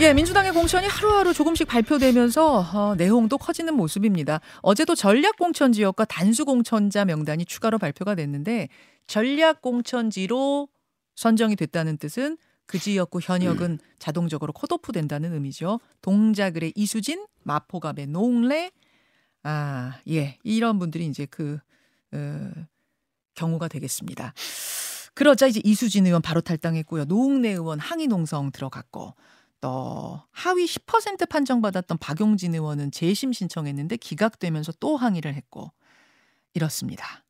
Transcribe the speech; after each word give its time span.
예, 0.00 0.14
민주당의 0.14 0.52
공천이 0.52 0.86
하루하루 0.86 1.34
조금씩 1.34 1.66
발표되면서 1.66 2.58
어, 2.72 2.94
내용도 2.94 3.36
커지는 3.36 3.74
모습입니다. 3.74 4.40
어제도 4.62 4.94
전략 4.94 5.36
공천 5.36 5.72
지역과 5.72 6.04
단수 6.04 6.44
공천자 6.44 7.04
명단이 7.04 7.44
추가로 7.44 7.78
발표가 7.78 8.14
됐는데 8.14 8.68
전략 9.08 9.60
공천지로 9.60 10.68
선정이 11.16 11.56
됐다는 11.56 11.96
뜻은 11.96 12.38
그 12.66 12.78
지역구 12.78 13.18
현역은 13.20 13.70
음. 13.72 13.78
자동적으로 13.98 14.52
컷오프 14.52 14.92
된다는 14.92 15.32
의미죠. 15.32 15.80
동작을의 16.00 16.74
이수진, 16.76 17.26
마포갑의 17.42 18.06
노웅래, 18.06 18.70
아, 19.42 19.98
예, 20.08 20.38
이런 20.44 20.78
분들이 20.78 21.06
이제 21.06 21.26
그 21.28 21.58
어, 22.12 22.50
경우가 23.34 23.66
되겠습니다. 23.66 24.32
그러자 25.14 25.48
이제 25.48 25.60
이수진 25.64 26.06
의원 26.06 26.22
바로 26.22 26.40
탈당했고요. 26.40 27.06
노웅래 27.06 27.48
의원 27.48 27.80
항의 27.80 28.06
농성 28.06 28.52
들어갔고 28.52 29.14
또 29.60 30.20
하위 30.30 30.66
10% 30.66 31.28
판정받았던 31.28 31.98
박용진 31.98 32.54
의원은 32.54 32.90
재심 32.90 33.32
신청했는데 33.32 33.96
기각되면서 33.96 34.72
또 34.80 34.96
항의를 34.96 35.34
했고 35.34 35.72
이렇습니다. 36.54 37.24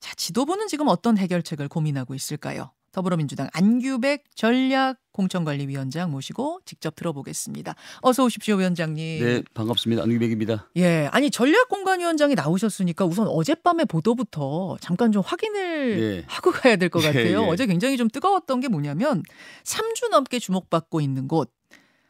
자, 0.00 0.14
지도부는 0.14 0.68
지금 0.68 0.88
어떤 0.88 1.18
해결책을 1.18 1.68
고민하고 1.68 2.14
있을까요? 2.14 2.72
더불어민주당 2.92 3.48
안규백 3.54 4.24
전략 4.34 4.98
공천관리위원장 5.12 6.10
모시고 6.10 6.60
직접 6.64 6.94
들어보겠습니다. 6.94 7.74
어서 8.02 8.24
오십시오, 8.24 8.56
위원장님. 8.56 9.24
네, 9.24 9.42
반갑습니다. 9.54 10.02
안규백입니다. 10.02 10.68
예, 10.76 11.08
아니 11.10 11.30
전략 11.30 11.68
공관위원장이 11.68 12.34
나오셨으니까 12.34 13.06
우선 13.06 13.26
어젯밤의 13.28 13.86
보도부터 13.86 14.76
잠깐 14.80 15.10
좀 15.10 15.22
확인을 15.24 16.00
네. 16.00 16.24
하고 16.26 16.50
가야 16.50 16.76
될것 16.76 17.02
예, 17.02 17.06
같아요. 17.06 17.24
예, 17.24 17.30
예. 17.30 17.34
어제 17.34 17.66
굉장히 17.66 17.96
좀 17.96 18.08
뜨거웠던 18.08 18.60
게 18.60 18.68
뭐냐면 18.68 19.22
3주 19.64 20.10
넘게 20.10 20.38
주목받고 20.38 21.00
있는 21.00 21.28
곳 21.28 21.50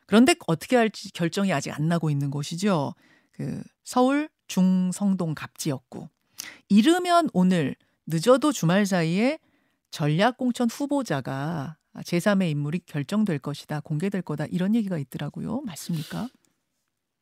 그런데 0.07 0.35
어떻게 0.47 0.77
할지 0.77 1.13
결정이 1.13 1.53
아직 1.53 1.71
안 1.71 1.89
나고 1.89 2.11
있는 2.11 2.31
곳이죠. 2.31 2.95
그 3.33 3.63
서울 3.85 4.29
중성동 4.49 5.35
갑지였고 5.35 6.09
이르면 6.69 7.31
오늘 7.33 7.77
늦어도 8.07 8.53
주말 8.53 8.87
사이에 8.87 9.39
전략 9.91 10.37
공천 10.37 10.69
후보자가 10.71 11.77
제3의 11.95 12.51
인물이 12.51 12.81
결정될 12.87 13.39
것이다, 13.39 13.81
공개될 13.81 14.23
거다 14.23 14.47
이런 14.47 14.75
얘기가 14.75 14.99
있더라고요. 14.99 15.61
맞습니까? 15.63 16.29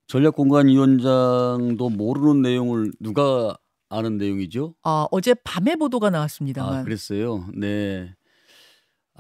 전략공관위원장도 0.07 1.91
모르는 1.91 2.43
내용을 2.43 2.93
누가 2.99 3.57
아는 3.89 4.19
내용이죠? 4.19 4.75
아, 4.83 5.07
어제 5.11 5.35
밤에 5.35 5.77
보도가 5.77 6.11
나왔습니다만. 6.11 6.79
아, 6.81 6.83
그랬어요. 6.85 7.49
네. 7.55 8.15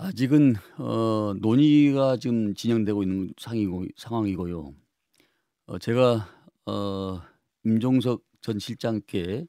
아직은 0.02 0.54
어, 0.78 1.34
논의가 1.40 2.16
지금 2.16 2.54
진행되고 2.54 3.02
있는 3.02 3.34
상이고, 3.38 3.84
상황이고요. 3.96 4.72
어, 5.66 5.78
제가 5.78 6.26
어, 6.66 7.20
임종석 7.64 8.22
전 8.40 8.58
실장께 8.58 9.46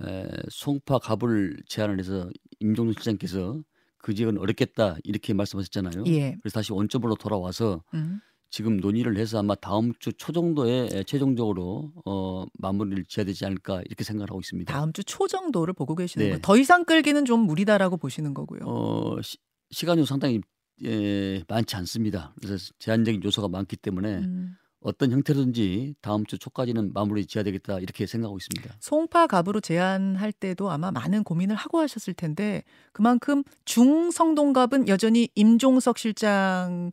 에, 0.00 0.28
송파 0.50 1.00
갑을 1.00 1.56
제안을 1.66 1.98
해서 1.98 2.30
임종석 2.60 2.94
실장께서 3.02 3.60
그 3.98 4.14
지역은 4.14 4.38
어렵겠다 4.38 4.96
이렇게 5.02 5.34
말씀하셨잖아요. 5.34 6.04
예. 6.06 6.36
그래서 6.40 6.54
다시 6.54 6.72
원점으로 6.72 7.16
돌아와서 7.16 7.82
음. 7.94 8.20
지금 8.50 8.76
논의를 8.76 9.16
해서 9.16 9.38
아마 9.40 9.54
다음 9.56 9.92
주 9.98 10.12
초 10.12 10.30
정도에 10.32 11.02
최종적으로 11.04 11.92
어, 12.04 12.44
마무리를 12.58 13.04
지어야 13.06 13.24
되지 13.26 13.46
않을까 13.46 13.82
이렇게 13.86 14.04
생각하고 14.04 14.38
있습니다. 14.40 14.72
다음 14.72 14.92
주 14.92 15.02
초 15.02 15.26
정도를 15.26 15.74
보고 15.74 15.96
계시는 15.96 16.24
네. 16.24 16.30
거예요. 16.30 16.40
더 16.42 16.56
이상 16.56 16.84
끌기는 16.84 17.24
좀 17.24 17.40
무리다라고 17.40 17.96
보시는 17.96 18.32
거고요. 18.34 18.60
어, 18.64 19.20
시, 19.22 19.38
시간이 19.72 20.06
상당히 20.06 20.40
예, 20.84 21.42
많지 21.48 21.76
않습니다. 21.76 22.34
그래서 22.40 22.72
제한적인 22.78 23.22
요소가 23.24 23.48
많기 23.48 23.76
때문에 23.76 24.18
음. 24.18 24.56
어떤 24.80 25.12
형태로든지 25.12 25.94
다음 26.00 26.26
주 26.26 26.38
초까지는 26.38 26.92
마무리 26.92 27.24
지어야 27.26 27.44
되겠다 27.44 27.78
이렇게 27.78 28.06
생각하고 28.06 28.38
있습니다. 28.38 28.76
송파 28.80 29.28
갑으로 29.28 29.60
제안할 29.60 30.32
때도 30.32 30.70
아마 30.70 30.90
많은 30.90 31.22
고민을 31.24 31.54
하고 31.54 31.78
하셨을 31.78 32.14
텐데 32.14 32.64
그만큼 32.92 33.44
중성동갑은 33.64 34.88
여전히 34.88 35.28
임종석 35.36 35.98
실장으로는 35.98 36.90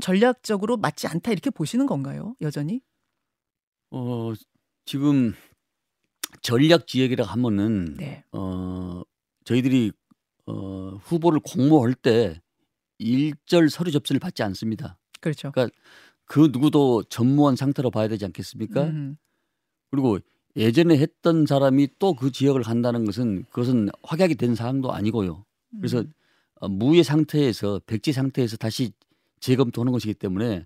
전략적으로 0.00 0.76
맞지 0.76 1.08
않다 1.08 1.32
이렇게 1.32 1.50
보시는 1.50 1.86
건가요? 1.86 2.36
여전히? 2.40 2.80
어 3.90 4.32
지금 4.84 5.34
전략 6.42 6.86
지역이라 6.86 7.24
하면은 7.24 7.96
네. 7.96 8.24
어 8.30 9.02
저희들이 9.44 9.92
어, 10.46 10.98
후보를 11.04 11.40
공모할 11.40 11.94
때 11.94 12.40
일절 12.98 13.70
서류 13.70 13.90
접수를 13.90 14.20
받지 14.20 14.42
않습니다. 14.42 14.98
그렇죠. 15.20 15.50
그러니까 15.52 15.74
그 16.26 16.50
누구도 16.52 17.02
전무한 17.04 17.56
상태로 17.56 17.90
봐야 17.90 18.08
되지 18.08 18.24
않겠습니까? 18.26 18.84
음. 18.84 19.16
그리고 19.90 20.18
예전에 20.56 20.96
했던 20.96 21.46
사람이 21.46 21.88
또 21.98 22.14
그 22.14 22.30
지역을 22.30 22.62
간다는 22.62 23.04
것은 23.04 23.44
그것은 23.50 23.88
확약이 24.02 24.36
된 24.36 24.54
사항도 24.54 24.92
아니고요. 24.92 25.44
그래서 25.78 26.00
음. 26.00 26.12
어, 26.60 26.68
무의 26.68 27.04
상태에서 27.04 27.80
백지 27.86 28.12
상태에서 28.12 28.56
다시 28.56 28.92
재검토하는 29.40 29.92
것이기 29.92 30.14
때문에 30.14 30.64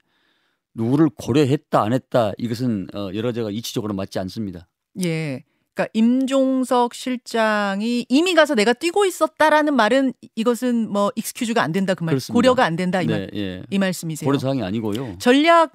누구를 0.74 1.08
고려했다 1.10 1.82
안 1.82 1.92
했다 1.92 2.32
이것은 2.38 2.88
어, 2.94 3.10
여러 3.14 3.32
제가 3.32 3.50
이치적으로 3.50 3.94
맞지 3.94 4.18
않습니다. 4.18 4.68
예. 5.02 5.42
그러니까 5.78 5.88
임종석 5.94 6.92
실장이 6.92 8.06
이미 8.08 8.34
가서 8.34 8.56
내가 8.56 8.72
뛰고 8.72 9.04
있었다라는 9.04 9.74
말은 9.76 10.12
이것은 10.34 10.90
뭐 10.90 11.12
익스큐즈가 11.14 11.62
안 11.62 11.70
된다 11.70 11.94
그 11.94 12.02
말, 12.02 12.14
그렇습니다. 12.14 12.34
고려가 12.34 12.64
안 12.64 12.74
된다 12.74 13.00
이, 13.00 13.06
네, 13.06 13.12
말, 13.12 13.30
예. 13.34 13.62
이 13.70 13.78
말씀이세요. 13.78 14.26
고려 14.26 14.38
사항이 14.40 14.60
아니고요. 14.64 15.18
전략 15.18 15.72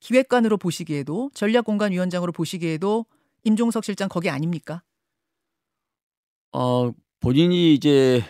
기획관으로 0.00 0.58
보시기에도 0.58 1.30
전략 1.32 1.64
공간 1.64 1.92
위원장으로 1.92 2.30
보시기에도 2.32 3.06
임종석 3.44 3.84
실장 3.84 4.10
거기 4.10 4.28
아닙니까? 4.28 4.82
어 6.52 6.92
본인이 7.20 7.72
이제 7.72 8.22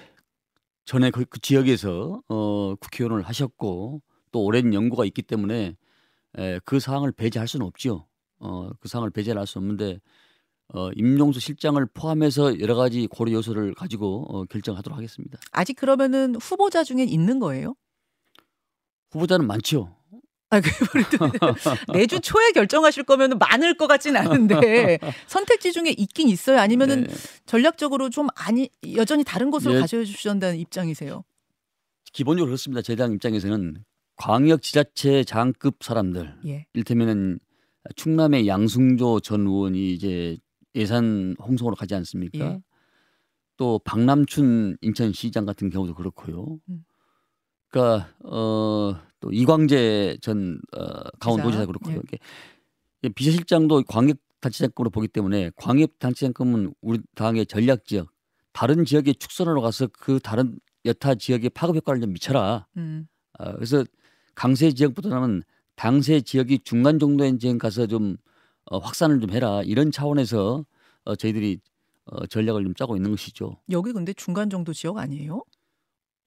전에 0.85 1.11
그, 1.11 1.25
그 1.25 1.41
지역에서 1.41 2.23
어, 2.29 2.75
국회의원을 2.77 3.25
하셨고 3.25 4.03
또 4.31 4.45
오랜 4.45 4.73
연구가 4.73 5.05
있기 5.05 5.23
때문에 5.23 5.77
에, 6.39 6.61
그 6.65 6.79
사항을 6.79 7.11
배제할 7.11 7.49
수는 7.49 7.67
없죠. 7.67 8.06
어, 8.39 8.71
그 8.79 8.89
사항을 8.89 9.11
배제할 9.11 9.47
수 9.49 9.59
없는데 9.59 9.99
어, 10.75 10.91
임용수 10.95 11.41
실장을 11.41 11.84
포함해서 11.95 12.61
여러 12.61 12.75
가지 12.75 13.06
고려 13.06 13.33
요소를 13.33 13.75
가지고 13.75 14.27
어, 14.29 14.45
결정하도록 14.45 14.97
하겠습니다. 14.97 15.39
아직 15.53 15.75
그러면은 15.75 16.34
후보자 16.37 16.84
중에 16.84 17.05
있는 17.05 17.39
거예요? 17.39 17.75
후보자는 19.11 19.47
많죠. 19.47 19.95
아, 20.51 20.61
그 20.61 20.69
내주 21.93 22.21
초에 22.21 22.53
결정하실 22.53 23.05
거면 23.05 23.39
많을 23.39 23.77
것 23.77 23.87
같진 23.87 24.17
않은데 24.17 24.99
선택지 25.29 25.73
중에 25.73 25.91
있긴 25.97 26.29
있어요. 26.29 26.59
아니면은 26.59 27.05
네. 27.05 27.15
전략적으로 27.45 28.09
좀 28.09 28.29
아니 28.35 28.71
여전히 28.95 29.25
다른 29.25 29.50
곳으로 29.50 29.75
네. 29.75 29.81
가져주신다는 29.81 30.59
입장이세요. 30.59 31.23
기본적으로 32.12 32.49
그렇습니다. 32.49 32.81
제 32.83 32.97
당 32.97 33.12
입장에서는 33.12 33.85
광역 34.17 34.62
지자체 34.62 35.23
장급 35.25 35.77
사람들, 35.81 36.35
예. 36.47 36.67
일테면은 36.73 37.39
충남의 37.97 38.49
양승조 38.49 39.21
전 39.21 39.43
의원이 39.47 39.93
이제 39.93 40.39
예산 40.75 41.34
홍성으로 41.41 41.77
가지 41.77 41.95
않습니까? 41.95 42.39
예. 42.39 42.61
또 43.56 43.81
박남춘 43.84 44.77
인천시장 44.81 45.45
같은 45.45 45.71
경우도 45.71 45.95
그렇고요. 45.95 46.59
음. 46.69 46.84
그러니까 47.69 48.09
어또 48.23 49.33
이광재 49.33 50.19
전 50.23 50.61
어, 50.77 51.11
강원도지사 51.21 51.67
그렇고요. 51.67 52.01
예. 53.05 53.09
비서실장도 53.11 53.84
광역단체장급으로 53.84 54.91
보기 54.91 55.09
때문에 55.09 55.51
광역단체장급은 55.56 56.75
우리 56.81 57.00
당의 57.15 57.47
전략 57.47 57.85
지역 57.85 58.11
다른 58.53 58.85
지역에 58.85 59.12
축선으로 59.12 59.61
가서 59.61 59.89
그 59.93 60.19
다른 60.21 60.59
여타 60.85 61.15
지역의 61.15 61.50
파급 61.50 61.77
효과를 61.77 62.00
좀 62.00 62.12
미쳐라. 62.12 62.67
음. 62.77 63.06
어, 63.39 63.53
그래서 63.55 63.85
강세 64.35 64.73
지역보다는 64.73 65.43
당세 65.75 66.20
지역이 66.20 66.61
중간 66.61 66.99
정도의 66.99 67.38
지역 67.38 67.59
가서 67.59 67.87
좀 67.87 68.17
어, 68.70 68.79
확산을 68.79 69.20
좀 69.20 69.31
해라 69.31 69.62
이런 69.65 69.91
차원에서 69.91 70.65
어, 71.05 71.17
저희들이 71.17 71.59
어, 72.06 72.26
전략을 72.26 72.65
좀 72.65 72.75
짜고 72.75 72.97
있는 72.97 73.11
것이죠. 73.11 73.56
여기 73.70 73.93
근데 73.93 74.12
중간 74.15 74.49
정도 74.50 74.73
지역 74.73 74.99
아니에요? 74.99 75.43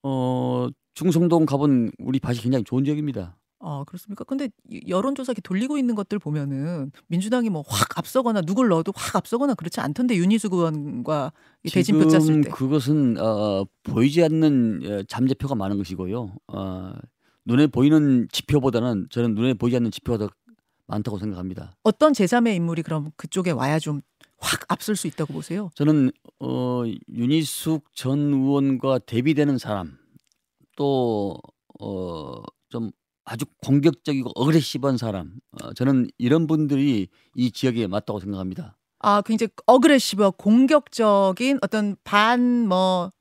어 0.04 0.68
중성동 0.96 1.46
가본 1.46 1.92
우리 2.00 2.20
밭이 2.20 2.40
굉장히 2.40 2.64
좋은 2.64 2.84
지역입니다. 2.84 3.38
아 3.60 3.84
그렇습니까? 3.86 4.24
근데 4.24 4.50
여론조사 4.88 5.34
돌리고 5.44 5.78
있는 5.78 5.94
것들 5.94 6.18
보면은 6.18 6.92
민주당이 7.08 7.50
뭐 7.52 7.64
확 7.68 7.98
앞서거나 8.00 8.42
누굴 8.42 8.70
넣어도 8.70 8.92
확 8.96 9.16
앞서거나 9.16 9.54
그렇지 9.54 9.80
않던데 9.80 10.16
윤희숙 10.16 10.54
의원과 10.54 11.32
대진표 11.72 12.08
짰을 12.08 12.42
때 12.42 12.50
그것은 12.50 13.18
어, 13.20 13.64
보이지 13.84 14.24
않는 14.24 14.82
어, 14.86 15.04
잠재표가 15.08 15.54
많은 15.54 15.78
것이고요. 15.78 16.34
어, 16.48 16.94
눈에 17.46 17.68
보이는 17.68 18.28
지표보다는 18.32 19.08
저는 19.12 19.36
눈에 19.36 19.54
보이지 19.54 19.78
않는 19.78 19.92
지표가 19.92 20.18
더 20.18 20.30
많다고 20.92 21.18
생각합니다. 21.18 21.76
어떤 21.84 22.14
제3의 22.14 22.56
인물이 22.56 22.84
그럼 22.84 23.12
그쪽에 23.18 23.52
와야 23.52 23.80
좀 23.80 24.02
확 24.42 24.60
앞설 24.70 24.96
수 24.96 25.08
있다고 25.08 25.34
보세요? 25.34 25.70
저는 25.76 26.12
어, 26.40 26.84
윤희숙 27.10 27.96
전 27.96 28.20
의원과 28.34 29.00
대비되는 29.00 29.58
사람 29.60 29.98
또 30.76 31.38
어, 31.80 32.42
좀 32.70 32.92
아주 33.24 33.46
공격적이고 33.64 34.32
어그레시브한 34.36 34.98
사람. 34.98 35.36
어, 35.52 35.74
저는 35.74 36.08
이런 36.18 36.48
분들이 36.48 37.08
이 37.36 37.52
지역에 37.52 37.86
맞다고 37.88 38.20
생각합니다. 38.20 38.78
아, 39.00 39.22
굉장히 39.22 39.50
aggressive, 39.68 40.32
공격적인 40.32 41.60
어떤 41.62 41.96
반뭐 42.04 43.12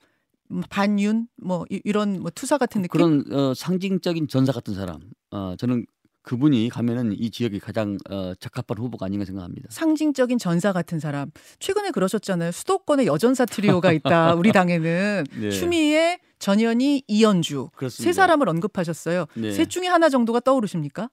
반윤 0.71 1.29
뭐 1.37 1.65
이런 1.69 2.21
뭐 2.21 2.31
투사 2.35 2.57
같은 2.59 2.83
느낌 2.83 2.91
그런 2.99 3.33
어, 3.33 3.55
상징적인 3.55 4.29
전사 4.29 4.53
같은 4.53 4.75
사람. 4.75 5.01
어, 5.31 5.55
저는 5.59 5.85
그분이 6.23 6.69
가면은 6.69 7.13
이 7.19 7.31
지역이 7.31 7.61
가장 7.61 7.97
어, 8.11 8.35
적합한 8.35 8.77
후보가 8.79 9.07
아닌가 9.07 9.25
생각합니다. 9.25 9.69
상징적인 9.71 10.39
전사 10.39 10.73
같은 10.73 10.99
사람. 11.01 11.31
최근에 11.61 11.91
그러셨잖아요. 11.93 12.53
수도권에 12.53 13.07
여전사 13.07 13.47
트리오가 13.47 13.93
있다. 13.93 14.35
우리 14.35 14.53
당에는 14.53 15.25
네. 15.41 15.51
추미애, 15.51 16.19
전현희, 16.39 17.05
이언주 17.09 17.71
그렇습니다. 17.75 18.05
세 18.05 18.13
사람을 18.13 18.49
언급하셨어요. 18.49 19.27
네. 19.35 19.53
셋 19.53 19.71
중에 19.71 19.87
하나 19.87 20.09
정도가 20.11 20.41
떠오르십니까? 20.41 21.09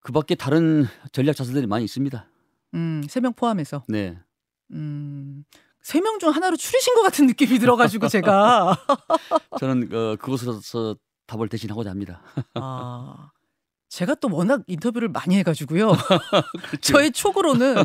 그밖에 0.00 0.34
다른 0.34 0.86
전략 1.12 1.34
자산들이 1.36 1.66
많이 1.66 1.84
있습니다. 1.84 2.26
음, 2.74 3.02
세 3.08 3.20
명 3.20 3.32
포함해서. 3.34 3.84
네. 3.88 4.18
음. 4.72 5.44
세 5.82 6.00
명 6.00 6.18
중 6.18 6.30
하나로 6.30 6.56
추리신 6.56 6.94
것 6.94 7.02
같은 7.02 7.26
느낌이 7.26 7.58
들어가지고 7.58 8.08
제가 8.08 8.76
저는 9.60 9.88
어, 9.94 10.16
그곳으로서 10.16 10.96
답을 11.28 11.48
대신하고자 11.48 11.90
합니다. 11.90 12.22
아, 12.54 13.30
제가 13.88 14.16
또 14.16 14.28
워낙 14.32 14.64
인터뷰를 14.66 15.08
많이 15.08 15.36
해가지고요. 15.36 15.92
그렇죠. 16.66 16.76
저의 16.80 17.12
촉으로는 17.12 17.76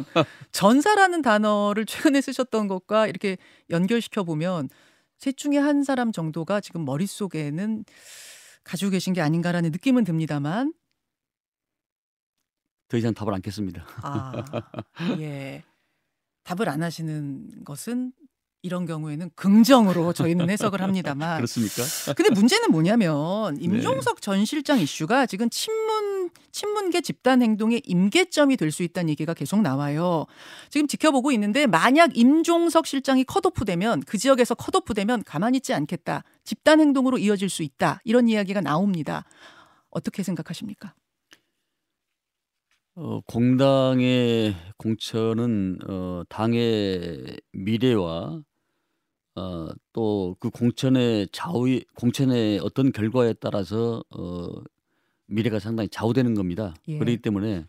전사라는 0.51 1.22
단어를 1.22 1.86
최근에 1.86 2.22
쓰셨던 2.22 2.68
것과 2.68 3.07
이렇게 3.07 3.38
연결시켜 3.69 4.24
보면 4.24 4.69
셋 5.19 5.38
중에 5.38 5.57
한 5.57 5.84
사람 5.84 6.12
정도가 6.12 6.62
지금 6.62 6.86
머릿속에는 6.86 7.86
가지고 8.63 8.92
계신 8.92 9.13
게 9.13 9.22
아닌가라는 9.22 9.72
느낌은 9.72 10.06
듭니다만 10.06 10.74
더 12.88 12.98
이상 12.98 13.13
답을 13.13 13.34
않겠습니다. 13.34 13.86
아, 14.04 14.34
예. 15.19 15.63
답을 16.44 16.69
안 16.69 16.84
하시는 16.84 17.63
것은 17.63 18.13
이런 18.63 18.86
경우에는 18.86 19.30
긍정으로 19.36 20.13
저희는 20.13 20.50
해석을 20.50 20.81
합니다만. 20.81 21.36
그렇습니까? 21.38 21.83
근데 22.15 22.31
문제는 22.31 22.71
뭐냐면 22.71 23.56
네. 23.56 23.65
임종석 23.65 24.15
네. 24.15 24.21
전 24.21 24.45
실장 24.45 24.80
이슈가 24.80 25.25
지금 25.25 25.50
친문 25.50 26.30
친문계 26.51 27.01
집단 27.01 27.42
행동의 27.42 27.81
임계점이 27.86 28.56
될 28.57 28.71
수 28.71 28.81
있다는 28.81 29.10
얘기가 29.10 29.33
계속 29.36 29.62
나와요. 29.62 30.25
지금 30.71 30.88
지켜보고 30.88 31.31
있는데 31.33 31.68
만약 31.68 32.18
임종석 32.18 32.88
실장이 32.88 33.24
컷오프되면 33.25 34.01
그 34.07 34.18
지역에서 34.18 34.56
컷오프되면 34.56 35.24
가만히 35.25 35.57
있지 35.57 35.74
않겠다. 35.74 36.24
집단 36.44 36.80
행동으로 36.80 37.19
이어질 37.19 37.50
수 37.50 37.62
있다. 37.62 38.00
이런 38.06 38.30
이야기가 38.30 38.62
나옵니다. 38.62 39.25
어떻게 39.92 40.24
생각하십니까? 40.24 40.95
어, 42.95 43.19
공당의 43.27 44.56
공천은 44.77 45.80
어, 45.88 46.24
당의 46.30 47.38
미래와 47.51 48.42
어, 49.35 49.68
또 49.94 50.35
그 50.39 50.50
공천의 50.50 51.30
좌우 51.31 51.65
공천의 51.95 52.59
어떤 52.59 52.91
결과에 52.91 53.33
따라서 53.33 54.03
어, 54.12 54.50
미래가 55.27 55.59
상당히 55.59 55.89
좌우되는 55.89 56.35
겁니다. 56.35 56.74
예. 56.88 56.97
그렇기 57.00 57.18
때문에 57.21 57.65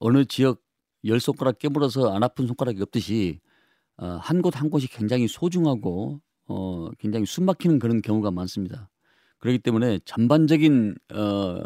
어느 0.00 0.24
지역 0.26 0.62
열 1.04 1.20
손가락 1.20 1.58
깨물어서 1.58 2.12
안 2.14 2.22
아픈 2.24 2.46
손가락이 2.46 2.80
없듯이 2.82 3.40
어, 3.96 4.18
한 4.20 4.42
곳 4.42 4.56
한 4.56 4.70
곳이 4.70 4.88
굉장히 4.88 5.28
소중하고 5.28 6.20
어, 6.48 6.90
굉장히 6.98 7.26
숨막히는 7.26 7.78
그런 7.78 8.02
경우가 8.02 8.30
많습니다. 8.30 8.88
그렇기 9.38 9.58
때문에 9.60 10.00
전반적인 10.04 10.96
어, 11.14 11.60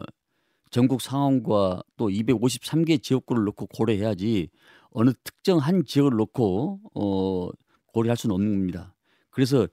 전국 0.70 1.00
상황과 1.02 1.82
또 1.96 2.08
253개 2.08 3.02
지역구를 3.02 3.44
놓고 3.44 3.66
고려해야지 3.66 4.48
어느 4.90 5.10
특정 5.24 5.58
한 5.58 5.84
지역을 5.84 6.12
놓고 6.16 6.80
어, 6.94 7.48
고려할 7.92 8.16
수는 8.16 8.34
없는 8.34 8.52
겁니다. 8.52 8.91
그래서 9.32 9.66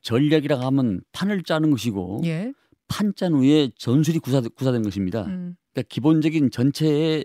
전략이라고 0.00 0.62
하면 0.64 1.00
판을 1.12 1.44
짜는 1.44 1.70
것이고 1.70 2.22
예. 2.24 2.52
판짠 2.88 3.32
후에 3.34 3.70
전술이 3.78 4.18
구사, 4.18 4.40
구사된 4.40 4.82
것입니다. 4.82 5.22
음. 5.26 5.54
그러니까 5.72 5.88
기본적인 5.88 6.50
전체의 6.50 7.24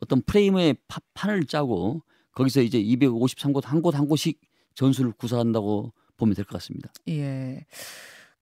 어떤 0.00 0.22
프레임의 0.22 0.76
파, 0.88 1.00
판을 1.12 1.44
짜고 1.44 2.02
거기서 2.32 2.62
이제 2.62 2.82
253곳 2.82 3.64
한 3.66 3.82
곳 3.82 3.94
한 3.94 4.08
곳씩 4.08 4.40
전술을 4.74 5.12
구사한다고 5.12 5.92
보면 6.16 6.34
될 6.34 6.44
것 6.46 6.54
같습니다. 6.54 6.90
예. 7.08 7.66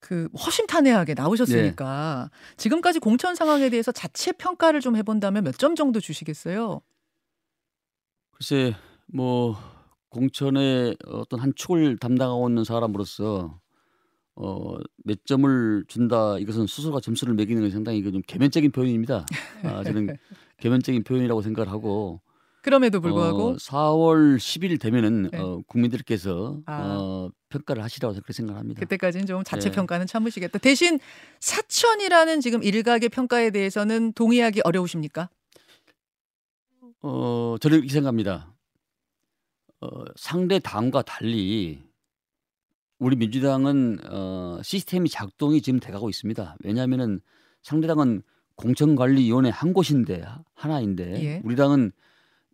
그 0.00 0.29
허심탄회하게 0.35 1.15
나오셨으니까 1.15 2.31
네. 2.33 2.55
지금까지 2.56 2.99
공천 3.00 3.35
상황에 3.35 3.69
대해서 3.71 3.93
자체 3.93 4.33
평가를 4.33 4.81
좀 4.81 4.97
해본다면 4.97 5.45
몇 5.45 5.56
점 5.59 5.75
정도 5.77 6.00
주시겠어요? 6.00 6.81
글쎄 8.33 8.75
뭐 9.06 9.56
공천의 10.12 10.97
어떤 11.06 11.41
한 11.41 11.53
축을 11.56 11.97
담당하고 11.97 12.49
있는 12.49 12.64
사람으로서 12.64 13.59
어, 14.35 14.76
몇 15.05 15.25
점을 15.25 15.85
준다 15.88 16.38
이것은 16.38 16.67
스스로가 16.67 17.00
점수를 17.00 17.35
매기는 17.35 17.61
건 17.62 17.70
상당히 17.70 18.03
좀 18.03 18.23
개면적인 18.26 18.70
표현입니다. 18.73 19.26
아, 19.64 19.82
저는 19.82 20.17
개면적인 20.59 21.05
표현이라고 21.05 21.43
생각을 21.43 21.70
하고 21.70 22.20
그럼에도 22.62 23.00
불구하고 23.00 23.49
어, 23.49 23.56
4월 23.56 24.37
10일 24.37 24.81
되면은 24.81 25.31
네. 25.32 25.38
어, 25.38 25.62
국민들께서 25.67 26.61
아. 26.67 26.97
어, 26.97 27.31
평가를 27.49 27.82
하시라고 27.82 28.14
그렇게 28.14 28.32
생각합니다. 28.32 28.81
그때까지는 28.81 29.26
좀 29.26 29.43
자체 29.43 29.70
네. 29.70 29.75
평가는 29.75 30.06
참으시겠다. 30.06 30.59
대신 30.59 31.00
사천이라는 31.41 32.41
지금 32.41 32.62
일각의 32.62 33.09
평가에 33.09 33.50
대해서는 33.50 34.12
동의하기 34.12 34.61
어려우십니까? 34.62 35.29
어, 37.00 37.56
저는 37.61 37.79
이렇게 37.79 37.93
생각합니다. 37.93 38.51
어, 39.82 40.05
상대 40.14 40.61
당과 40.61 41.02
달리 41.02 41.82
우리 43.00 43.17
민주당은 43.17 43.99
어, 44.08 44.61
시스템이 44.62 45.08
작동이 45.08 45.61
지금 45.61 45.81
돼가고 45.81 46.08
있습니다. 46.08 46.56
왜냐하면은 46.62 47.20
상대당은 47.62 48.23
공천관리위원회 48.55 49.50
한 49.50 49.73
곳인데 49.73 50.25
하나인데 50.55 51.25
예. 51.25 51.40
우리 51.43 51.56
당은 51.56 51.90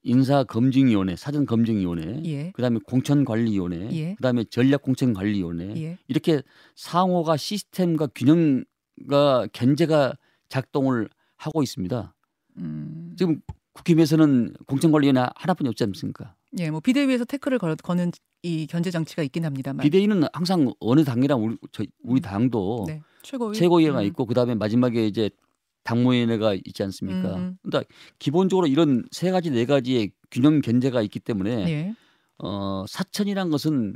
인사검증위원회, 0.05 1.17
사전검증위원회, 1.17 2.23
예. 2.25 2.53
그다음에 2.53 2.79
공천관리위원회, 2.87 3.91
예. 3.93 4.15
그다음에 4.15 4.45
전략공천관리위원회 4.45 5.75
예. 5.77 5.99
이렇게 6.09 6.43
상호가 6.77 7.37
시스템과 7.37 8.09
균형과 8.15 9.49
견제가 9.53 10.15
작동을 10.49 11.11
하고 11.37 11.63
있습니다. 11.63 12.15
음. 12.57 13.15
지금 13.19 13.43
국힘에서는 13.75 14.55
공천관리위원회 14.67 15.29
하나뿐이 15.35 15.69
없지 15.69 15.85
않습니까? 15.85 16.38
예, 16.59 16.71
뭐 16.71 16.81
비대위에서 16.81 17.25
태클을 17.25 17.59
걸, 17.59 17.77
거는 17.77 18.11
이 18.43 18.67
견제 18.67 18.91
장치가 18.91 19.23
있긴 19.23 19.45
합니다만 19.45 19.83
비대위는 19.83 20.25
항상 20.33 20.73
어느 20.81 21.05
당이랑 21.05 21.45
우리, 21.45 21.57
저, 21.73 21.85
우리 22.03 22.21
음. 22.21 22.23
당도 22.23 22.85
네, 22.87 23.03
최고위 23.23 23.57
최고위가 23.57 24.01
음. 24.01 24.05
있고 24.07 24.27
그다음에 24.27 24.55
마지막에 24.55 25.07
이제 25.07 25.31
당무위원회가 25.85 26.55
있지 26.65 26.83
않습니까? 26.85 27.37
음. 27.37 27.59
그러니까 27.63 27.93
기본적으로 28.19 28.67
이런 28.67 29.05
세 29.11 29.31
가지 29.31 29.51
네 29.51 29.65
가지의 29.65 30.13
균형 30.31 30.61
견제가 30.61 31.03
있기 31.03 31.19
때문에 31.21 31.69
예. 31.69 31.95
어, 32.39 32.85
사천이란 32.89 33.51
것은 33.51 33.95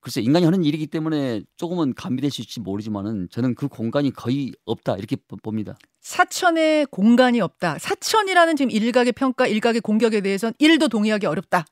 글쎄 0.00 0.20
인간이 0.20 0.44
하는 0.44 0.64
일이기 0.64 0.88
때문에 0.88 1.42
조금은 1.56 1.94
감비될 1.94 2.30
수 2.30 2.42
있을지 2.42 2.60
모르지만은 2.60 3.28
저는 3.30 3.54
그 3.54 3.68
공간이 3.68 4.10
거의 4.10 4.52
없다 4.64 4.96
이렇게 4.96 5.16
봅니다. 5.42 5.76
사천에 6.00 6.86
공간이 6.90 7.40
없다. 7.40 7.78
사천이라는 7.78 8.56
지금 8.56 8.70
일각의 8.70 9.12
평가, 9.12 9.46
일각의 9.46 9.80
공격에 9.80 10.20
대해서는 10.20 10.54
일도 10.58 10.88
동의하기 10.88 11.26
어렵다. 11.26 11.64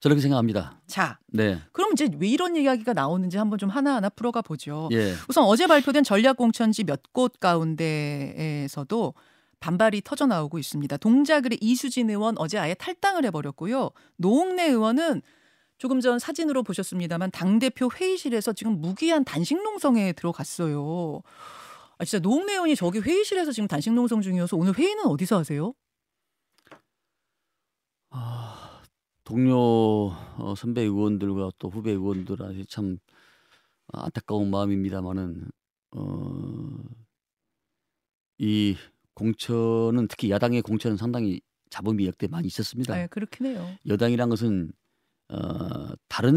저렇게 0.00 0.20
생각합니다. 0.20 0.80
자, 0.86 1.18
네. 1.26 1.60
그럼 1.72 1.92
이제 1.92 2.08
왜 2.18 2.28
이런 2.28 2.54
이야기가 2.56 2.92
나오는지 2.92 3.36
한번 3.36 3.58
좀 3.58 3.68
하나하나 3.68 4.08
풀어가 4.08 4.42
보죠. 4.42 4.88
예. 4.92 5.14
우선 5.28 5.44
어제 5.44 5.66
발표된 5.66 6.04
전략공천지 6.04 6.84
몇 6.84 7.00
곳 7.12 7.40
가운데에서도 7.40 9.14
반발이 9.60 10.02
터져 10.04 10.26
나오고 10.26 10.58
있습니다. 10.60 10.96
동작을의 10.98 11.58
이수진 11.60 12.10
의원 12.10 12.36
어제 12.38 12.58
아예 12.58 12.74
탈당을 12.74 13.24
해버렸고요. 13.24 13.90
노웅래 14.16 14.66
의원은 14.68 15.20
조금 15.78 16.00
전 16.00 16.18
사진으로 16.20 16.62
보셨습니다만 16.62 17.30
당 17.32 17.58
대표 17.58 17.88
회의실에서 17.92 18.52
지금 18.52 18.80
무기한 18.80 19.24
단식 19.24 19.60
농성에 19.62 20.12
들어갔어요. 20.12 21.22
아, 21.98 22.04
진짜 22.04 22.20
노웅래 22.22 22.52
의원이 22.52 22.76
저기 22.76 23.00
회의실에서 23.00 23.50
지금 23.50 23.66
단식 23.66 23.92
농성 23.92 24.20
중이어서 24.22 24.56
오늘 24.56 24.76
회의는 24.78 25.06
어디서 25.06 25.38
하세요? 25.38 25.72
아, 28.10 28.57
동료 29.28 30.10
어, 30.38 30.54
선배 30.56 30.80
의원들과 30.80 31.50
또 31.58 31.68
후배 31.68 31.90
의원들한테 31.90 32.64
참 32.66 32.96
안타까운 33.88 34.50
마음입니다만은 34.50 35.44
어, 35.90 36.78
이 38.38 38.74
공천은 39.12 40.08
특히 40.08 40.30
야당의 40.30 40.62
공천은 40.62 40.96
상당히 40.96 41.42
자본비 41.68 42.06
역대 42.06 42.26
많이 42.26 42.46
있었습니다. 42.46 42.94
네, 42.94 43.06
그렇긴 43.08 43.48
해요. 43.48 43.68
여당이란 43.86 44.30
것은 44.30 44.72
어, 45.28 45.92
다른 46.08 46.34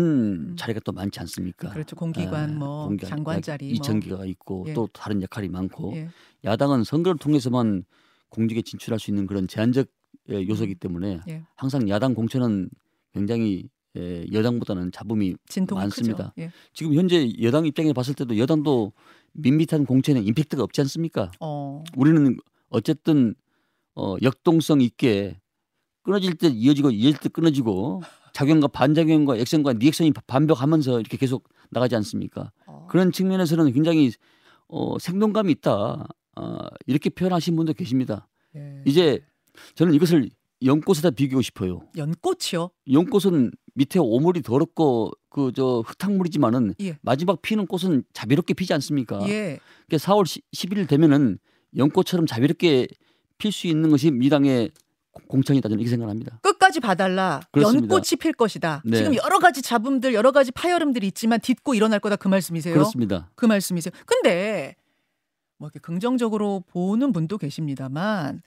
음. 0.50 0.55
자리가 0.57 0.81
또 0.83 0.91
많지 0.91 1.17
않습니까? 1.21 1.69
그렇죠. 1.69 1.95
공기관, 1.95 2.50
아, 2.50 2.53
뭐 2.53 2.88
공기관, 2.88 3.10
장관 3.10 3.41
자리, 3.41 3.67
뭐. 3.67 3.74
이천기가 3.75 4.17
뭐. 4.17 4.25
있고 4.25 4.65
예. 4.67 4.74
또 4.74 4.89
다른 4.91 5.21
역할이 5.21 5.48
많고 5.48 5.93
예. 5.95 6.10
야당은 6.43 6.83
선거를 6.83 7.17
통해서만 7.19 7.86
공직에 8.27 8.62
진출할 8.62 9.00
수 9.00 9.12
있는 9.12 9.27
그런 9.27 9.48
제한적 9.48 9.88
예, 10.31 10.47
요소이기 10.47 10.75
음. 10.75 10.79
때문에 10.79 11.19
예. 11.27 11.43
항상 11.55 11.88
야당 11.89 12.13
공천은 12.13 12.69
굉장히 13.13 13.69
예, 13.97 14.25
여당보다는 14.31 14.91
잡음이 14.91 15.35
많습니다. 15.75 16.33
예. 16.39 16.51
지금 16.73 16.93
현재 16.93 17.31
여당 17.41 17.65
입장에 17.65 17.91
봤을 17.93 18.13
때도 18.13 18.38
여당도 18.38 18.93
밋밋한 19.33 19.85
공천에 19.85 20.21
임팩트가 20.21 20.63
없지 20.63 20.81
않습니까? 20.81 21.31
어. 21.39 21.83
우리는 21.95 22.38
어쨌든 22.69 23.35
어, 23.95 24.15
역동성 24.21 24.81
있게 24.81 25.39
끊어질 26.03 26.35
때 26.35 26.47
이어지고 26.47 26.91
이어질 26.91 27.19
때 27.19 27.29
끊어지고 27.29 28.01
작용과 28.33 28.67
반작용과 28.67 29.38
액션과 29.38 29.73
리액션이 29.73 30.13
반복하면서 30.25 31.01
이렇게 31.01 31.17
계속 31.17 31.50
나가지 31.69 31.95
않습니까? 31.95 32.51
어. 32.65 32.88
그런 32.89 33.11
측면에서는 33.11 33.71
굉장히 33.73 34.11
어, 34.67 34.97
생동감이 35.00 35.51
있다. 35.51 36.07
어, 36.38 36.57
이렇게 36.88 37.09
표현하신 37.09 37.57
분도 37.57 37.73
계십니다. 37.73 38.29
예. 38.55 38.81
이제 38.85 39.21
저는 39.75 39.93
이것을 39.93 40.29
연꽃에다 40.63 41.12
비교하고 41.12 41.41
싶어요. 41.41 41.81
연꽃이요? 41.98 42.70
연꽃은 42.91 43.51
밑에 43.74 44.00
오물이 44.00 44.41
더럽고 44.41 45.12
그 45.29 45.51
저 45.55 45.81
흙탕물이지만은 45.88 46.75
예. 46.81 46.98
마지막 47.01 47.41
피는 47.41 47.65
꽃은 47.65 48.03
자비롭게 48.13 48.53
피지 48.53 48.74
않습니까? 48.74 49.20
예. 49.29 49.60
그러니까 49.88 49.98
4월 49.98 50.25
10일 50.53 50.88
되면은 50.89 51.39
연꽃처럼 51.77 52.25
자비롭게 52.27 52.88
필 53.38 53.51
수 53.51 53.67
있는 53.67 53.89
것이 53.89 54.12
미당의 54.12 54.72
공천이다 55.27 55.67
저는 55.70 55.79
이렇게 55.79 55.89
생각합니다. 55.89 56.39
끝까지 56.41 56.79
봐달라. 56.81 57.39
그렇습니다. 57.51 57.84
연꽃이 57.93 58.17
필 58.20 58.34
것이다. 58.34 58.81
네. 58.86 58.98
지금 58.98 59.15
여러 59.15 59.39
가지 59.39 59.62
잡음들, 59.62 60.13
여러 60.13 60.31
가지 60.31 60.51
파열음들이 60.51 61.08
있지만 61.08 61.39
딛고 61.39 61.74
일어날 61.75 62.00
거다 62.00 62.17
그 62.17 62.27
말씀이세요? 62.27 62.74
그렇습니다. 62.74 63.31
그 63.36 63.46
말씀이세요. 63.46 63.91
근데 64.05 64.75
뭐 65.58 65.67
이렇게 65.67 65.79
긍정적으로 65.79 66.63
보는 66.67 67.13
분도 67.13 67.38
계십니다만 67.38 68.41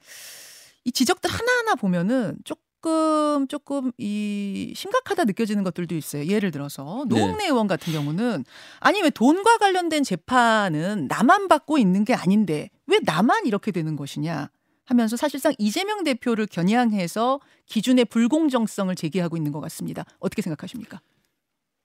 이 0.85 0.93
지적들 0.93 1.31
하나하나 1.31 1.75
보면은 1.75 2.37
조금 2.45 3.47
조금 3.49 3.93
이 3.97 4.73
심각하다 4.77 5.25
느껴지는 5.25 5.65
것들도 5.65 5.95
있어요. 5.95 6.27
예를 6.27 6.51
들어서 6.51 7.05
노웅래 7.09 7.45
네. 7.45 7.47
의원 7.47 7.67
같은 7.67 7.93
경우는 7.93 8.45
아니 8.81 9.03
왜 9.03 9.11
돈과 9.11 9.59
관련된 9.59 10.03
재판은 10.03 11.07
나만 11.09 11.49
받고 11.49 11.79
있는 11.79 12.05
게 12.05 12.15
아닌데 12.15 12.69
왜 12.87 12.99
나만 13.03 13.47
이렇게 13.47 13.73
되는 13.73 13.97
것이냐? 13.97 14.51
하면서 14.87 15.17
사실상 15.17 15.55
이재명 15.59 16.05
대표를 16.05 16.47
겨냥해서 16.47 17.41
기준의 17.67 18.05
불공정성을 18.07 18.95
제기하고 18.95 19.37
있는 19.39 19.51
것 19.51 19.61
같습니다. 19.61 20.05
어떻게 20.19 20.43
생각하십니까? 20.43 21.01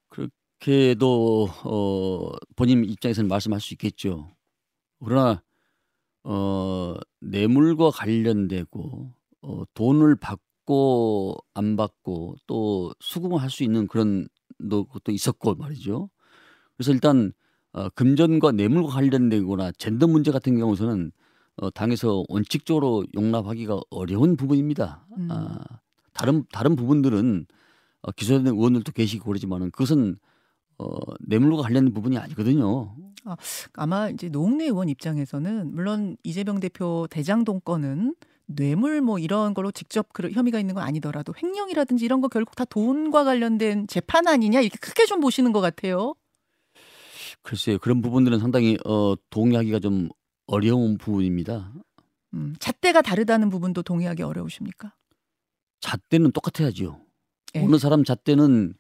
그렇게도 0.10 1.50
어, 1.64 2.32
본인 2.58 2.84
입장에서는 2.84 3.30
말씀할 3.30 3.62
수 3.62 3.74
있겠죠. 3.74 4.30
그러나 5.04 5.42
어, 6.30 6.96
뇌물과 7.22 7.90
관련되고 7.92 9.14
어, 9.42 9.64
돈을 9.74 10.16
받고 10.16 11.38
안 11.56 11.76
받고 11.76 12.36
또 12.48 12.94
수긍을 13.00 13.42
할 13.42 13.50
수 13.50 13.64
있는 13.64 13.88
그런 13.88 14.28
것도 14.70 15.12
있었고 15.12 15.56
말이죠. 15.56 16.10
그래서 16.78 16.92
일단 16.92 17.32
어, 17.74 17.90
금전과 17.90 18.52
뇌물과 18.54 18.90
관련되거나 18.90 19.72
젠더 19.74 20.08
문제 20.08 20.32
같은 20.32 20.58
경우서는 20.58 21.12
어, 21.58 21.70
당에서 21.72 22.24
원칙적으로 22.30 23.06
용납하기가 23.16 23.82
어려운 23.90 24.36
부분입니다. 24.38 25.08
음. 25.18 25.28
아, 25.32 25.60
다른 26.14 26.46
다른 26.52 26.76
부분들은 26.76 27.48
어, 28.04 28.12
기소된 28.12 28.48
의원들도 28.48 28.92
계시고 28.94 29.26
그러지만은 29.26 29.72
그것은 29.72 30.18
어, 30.80 30.98
뇌물과 31.20 31.64
관련된 31.64 31.94
부분이 31.94 32.18
아니거든요. 32.18 32.96
아, 33.26 33.36
아마 33.74 34.10
이제 34.10 34.30
노웅래 34.30 34.66
의원 34.66 34.90
입장에서는 34.90 35.74
물론 35.76 36.18
이재명 36.24 36.60
대표 36.60 37.06
대장동 37.10 37.62
건은 37.62 38.16
뇌물 38.46 39.02
뭐 39.02 39.20
이런 39.20 39.54
걸로 39.54 39.72
직접 39.72 40.08
그 40.12 40.32
혐의가 40.32 40.60
있는 40.60 40.74
건 40.74 40.84
아니더라도 40.84 41.34
횡령이라든지 41.42 42.04
이런 42.04 42.22
거 42.22 42.28
결국 42.28 42.56
다 42.56 42.66
돈과 42.66 43.24
관련된 43.24 43.88
재판 43.88 44.28
아니냐 44.28 44.62
이렇게 44.62 44.78
크게 44.80 45.06
좀 45.06 45.20
보시는 45.20 45.52
것 45.52 45.62
같아요. 45.62 46.16
글쎄요 47.44 47.78
그런 47.78 48.02
부분들은 48.02 48.40
상당히 48.40 48.78
어, 48.86 49.16
동의하기가 49.30 49.80
좀 49.80 50.10
어려운 50.48 50.98
부분입니다. 50.98 51.72
음, 52.34 52.56
잣대가 52.60 53.02
다르다는 53.02 53.50
부분도 53.50 53.84
동의하기 53.84 54.24
어려우십니까? 54.24 54.94
잣대는 55.82 56.32
똑같아야죠. 56.32 57.00
예. 57.56 57.60
어느 57.60 57.78
사람 57.78 58.04
잣대는 58.04 58.74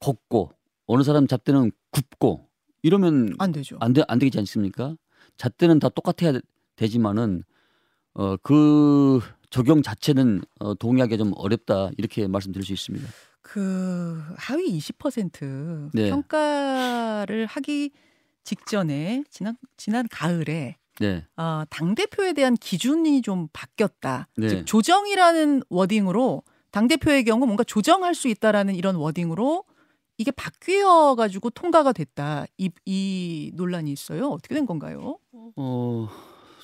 곱고 0.00 0.50
어느 0.86 1.02
사람 1.02 1.26
잣대는 1.26 1.72
굽고 1.90 2.48
이러면 2.82 3.34
안 3.38 3.52
되죠. 3.52 3.76
안, 3.80 3.92
되, 3.92 4.02
안 4.06 4.18
되지 4.18 4.38
않습니까? 4.38 4.96
잣대는 5.36 5.78
다 5.78 5.88
똑같아야 5.88 6.40
되지만은 6.76 7.42
어, 8.14 8.36
그 8.38 9.20
적용 9.50 9.82
자체는 9.82 10.42
어, 10.60 10.74
동의하기 10.74 11.18
좀 11.18 11.32
어렵다 11.36 11.90
이렇게 11.98 12.26
말씀드릴 12.26 12.64
수 12.64 12.72
있습니다. 12.72 13.06
그 13.42 14.22
하위 14.36 14.76
20% 14.78 15.90
네. 15.92 16.10
평가를 16.10 17.46
하기 17.46 17.90
직전에 18.44 19.24
지난 19.30 19.56
지난 19.76 20.06
가을에 20.10 20.76
네. 20.98 21.24
어, 21.36 21.64
당 21.68 21.94
대표에 21.94 22.32
대한 22.32 22.54
기준이 22.54 23.22
좀 23.22 23.48
바뀌었다. 23.52 24.28
네. 24.36 24.48
즉 24.48 24.66
조정이라는 24.66 25.62
워딩으로 25.68 26.42
당 26.70 26.88
대표의 26.88 27.24
경우 27.24 27.44
뭔가 27.46 27.64
조정할 27.64 28.14
수 28.14 28.28
있다라는 28.28 28.74
이런 28.74 28.96
워딩으로 28.96 29.64
이게 30.18 30.30
바뀌어 30.30 31.14
가지고 31.14 31.50
통과가 31.50 31.92
됐다. 31.92 32.46
이, 32.58 32.70
이 32.86 33.50
논란이 33.54 33.92
있어요. 33.92 34.28
어떻게 34.30 34.54
된 34.54 34.64
건가요? 34.66 35.18
어, 35.56 36.08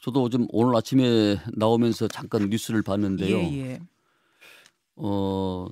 저도 0.03 0.29
좀 0.31 0.47
오늘 0.51 0.75
아침에 0.77 1.37
나오면서 1.55 2.09
잠깐 2.09 2.49
뉴스를 2.49 2.83
봤는데요. 2.83 3.37
예, 3.39 3.59
예. 3.59 3.81
어, 4.97 5.67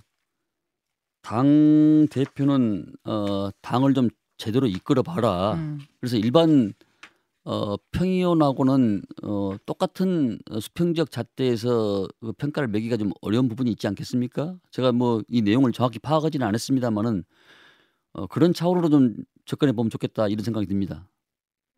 당 1.23 2.07
대표는 2.11 2.87
어, 3.05 3.51
당을 3.63 3.95
좀 3.95 4.11
제대로 4.37 4.67
이끌어 4.67 5.03
봐라. 5.03 5.55
음. 5.55 5.81
그래서 6.01 6.17
일반 6.17 6.73
어, 7.45 7.77
평의원하고는 7.93 9.03
어, 9.23 9.57
똑같은 9.65 10.39
수평적 10.61 11.11
잣대에서 11.11 12.07
그 12.21 12.33
평가를 12.33 12.69
매기가 12.69 12.99
좀 12.99 13.13
어려운 13.23 13.49
부분이 13.49 13.71
있지 13.71 13.87
않겠습니까? 13.89 14.57
제가 14.71 14.93
뭐 14.93 15.23
이 15.29 15.41
내용을 15.41 15.73
정확히 15.73 15.99
파악하지는 15.99 16.47
않았습니다만은 16.47 17.25
어, 18.13 18.27
그런 18.27 18.53
차원으로 18.53 18.89
좀 18.89 19.15
접근해 19.45 19.73
보면 19.73 19.91
좋겠다 19.91 20.29
이런 20.29 20.45
생각이 20.45 20.67
듭니다. 20.67 21.09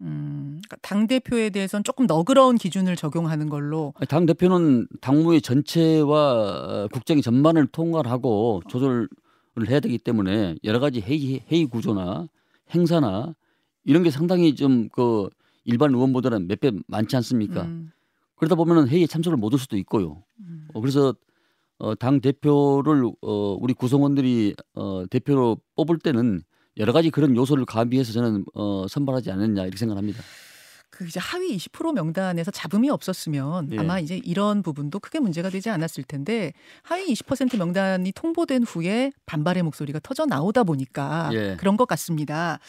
음, 0.01 0.61
그러니까 0.67 0.77
당 0.83 1.07
대표에 1.07 1.51
대해서는 1.51 1.85
조금 1.85 2.07
너그러운 2.07 2.57
기준을 2.57 2.97
적용하는 2.97 3.49
걸로. 3.49 3.95
당 4.09 4.27
대표는 4.27 4.89
당무의 5.01 5.41
전체와 5.43 6.89
국정의 6.93 7.23
전반을 7.23 7.67
통괄하고 7.69 8.63
조절을 8.69 9.09
해야 9.69 9.81
되기 9.81 9.99
때문에 9.99 10.57
여러 10.65 10.81
가지 10.81 11.01
회의, 11.01 11.43
회의 11.51 11.67
구조나 11.67 12.27
행사나 12.75 13.35
이런 13.85 14.03
게 14.03 14.11
상당히 14.11 14.55
좀 14.55 14.89
그 14.93 15.29
일반 15.65 15.95
의원보다는 15.95 16.49
몇 16.49 16.59
배 16.61 16.73
많지 16.89 17.15
않습니까? 17.17 17.63
음. 17.63 17.93
그러다 18.35 18.57
보면은 18.57 18.89
회의에 18.89 19.07
참석을 19.07 19.37
못 19.37 19.53
할 19.53 19.61
수도 19.61 19.77
있고요. 19.77 20.25
음. 20.41 20.67
어, 20.75 20.81
그래서 20.81 21.15
어, 21.83 21.97
당 21.97 22.21
대표를 22.21 23.11
어, 23.23 23.57
우리 23.61 23.75
구성원들이 23.75 24.55
어, 24.75 25.03
대표로 25.11 25.59
뽑을 25.75 25.99
때는 25.99 26.43
여러 26.77 26.93
가지 26.93 27.11
그런 27.11 27.35
요소를 27.35 27.65
가미해서 27.67 28.13
저는 28.13 28.45
어, 28.55 28.87
선발하지 28.89 29.33
않았냐 29.33 29.63
이렇게 29.63 29.77
생각합니다. 29.77 30.23
그 30.91 31.05
이제 31.07 31.19
하위 31.19 31.57
20% 31.57 31.95
명단에서 31.95 32.53
잡음이 32.53 32.89
없었으면 32.89 33.73
예. 33.73 33.79
아마 33.79 33.99
이제 33.99 34.21
이런 34.23 34.63
부분도 34.63 35.01
크게 35.01 35.19
문제가 35.19 35.51
되지 35.51 35.71
않았을 35.71 36.05
텐데 36.05 36.53
하위 36.83 37.13
20% 37.13 37.59
명단이 37.59 38.13
통보된 38.13 38.63
후에 38.63 39.11
반발의 39.27 39.65
목소리가 39.65 39.99
터져 40.01 40.25
나오다 40.25 40.63
보니까 40.63 41.31
예. 41.33 41.57
그런 41.59 41.77
것 41.77 41.89
같습니다. 41.89 42.61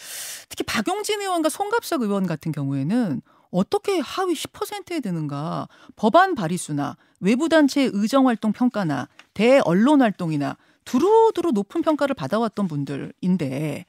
특히 0.49 0.63
박용진 0.63 1.21
의원과 1.21 1.49
송갑석 1.49 2.01
의원 2.01 2.25
같은 2.25 2.51
경우에는 2.51 3.21
어떻게 3.53 3.99
하위 3.99 4.33
10%에 4.33 4.99
드는가? 4.99 5.67
법안 5.95 6.33
발의수나 6.35 6.97
외부 7.19 7.49
단체 7.49 7.89
의정 7.93 8.27
활동 8.27 8.51
평가나 8.51 9.07
대언론 9.33 10.01
활동이나 10.01 10.57
두루두루 10.85 11.51
높은 11.51 11.81
평가를 11.83 12.15
받아왔던 12.15 12.67
분들인데 12.67 13.85